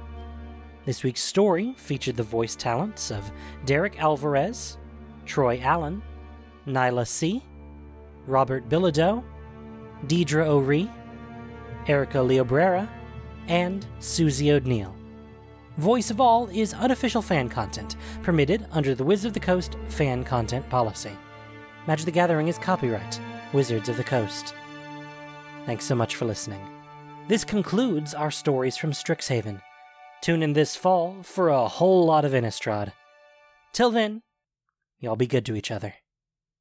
This 0.85 1.03
week's 1.03 1.22
story 1.22 1.72
featured 1.79 2.16
the 2.18 2.22
voice 2.22 2.55
talents 2.55 3.11
of 3.11 3.33
Derek 3.64 3.98
Alvarez, 3.98 4.77
Troy 5.24 5.60
Allen, 5.62 6.02
Nyla 6.66 7.06
C., 7.06 7.42
Robert 8.26 8.68
Bilodeau, 8.68 9.22
Deidre 10.06 10.46
O'Ree, 10.46 10.90
Erica 11.87 12.18
Leobrera, 12.18 12.88
and 13.48 13.87
Susie 13.98 14.52
O'Neill. 14.52 14.94
Voice 15.78 16.10
of 16.10 16.20
All 16.20 16.48
is 16.48 16.72
unofficial 16.74 17.20
fan 17.20 17.48
content, 17.48 17.96
permitted 18.22 18.66
under 18.70 18.94
the 18.94 19.04
Wizards 19.04 19.26
of 19.26 19.34
the 19.34 19.40
Coast 19.40 19.76
fan 19.88 20.24
content 20.24 20.68
policy. 20.70 21.10
Magic 21.87 22.06
the 22.06 22.12
Gathering 22.12 22.48
is 22.48 22.58
copyright 22.58 23.20
Wizards 23.52 23.88
of 23.88 23.96
the 23.96 24.04
Coast. 24.04 24.54
Thanks 25.66 25.84
so 25.84 25.94
much 25.94 26.16
for 26.16 26.24
listening. 26.24 26.60
This 27.28 27.44
concludes 27.44 28.14
our 28.14 28.30
stories 28.30 28.76
from 28.76 28.92
Strixhaven. 28.92 29.60
Tune 30.20 30.42
in 30.42 30.52
this 30.52 30.76
fall 30.76 31.16
for 31.22 31.48
a 31.48 31.68
whole 31.68 32.06
lot 32.06 32.24
of 32.24 32.32
Innistrad. 32.32 32.92
Till 33.72 33.90
then, 33.90 34.22
y'all 35.04 35.16
be 35.16 35.26
good 35.26 35.44
to 35.46 35.54
each 35.54 35.70
other. 35.70 35.94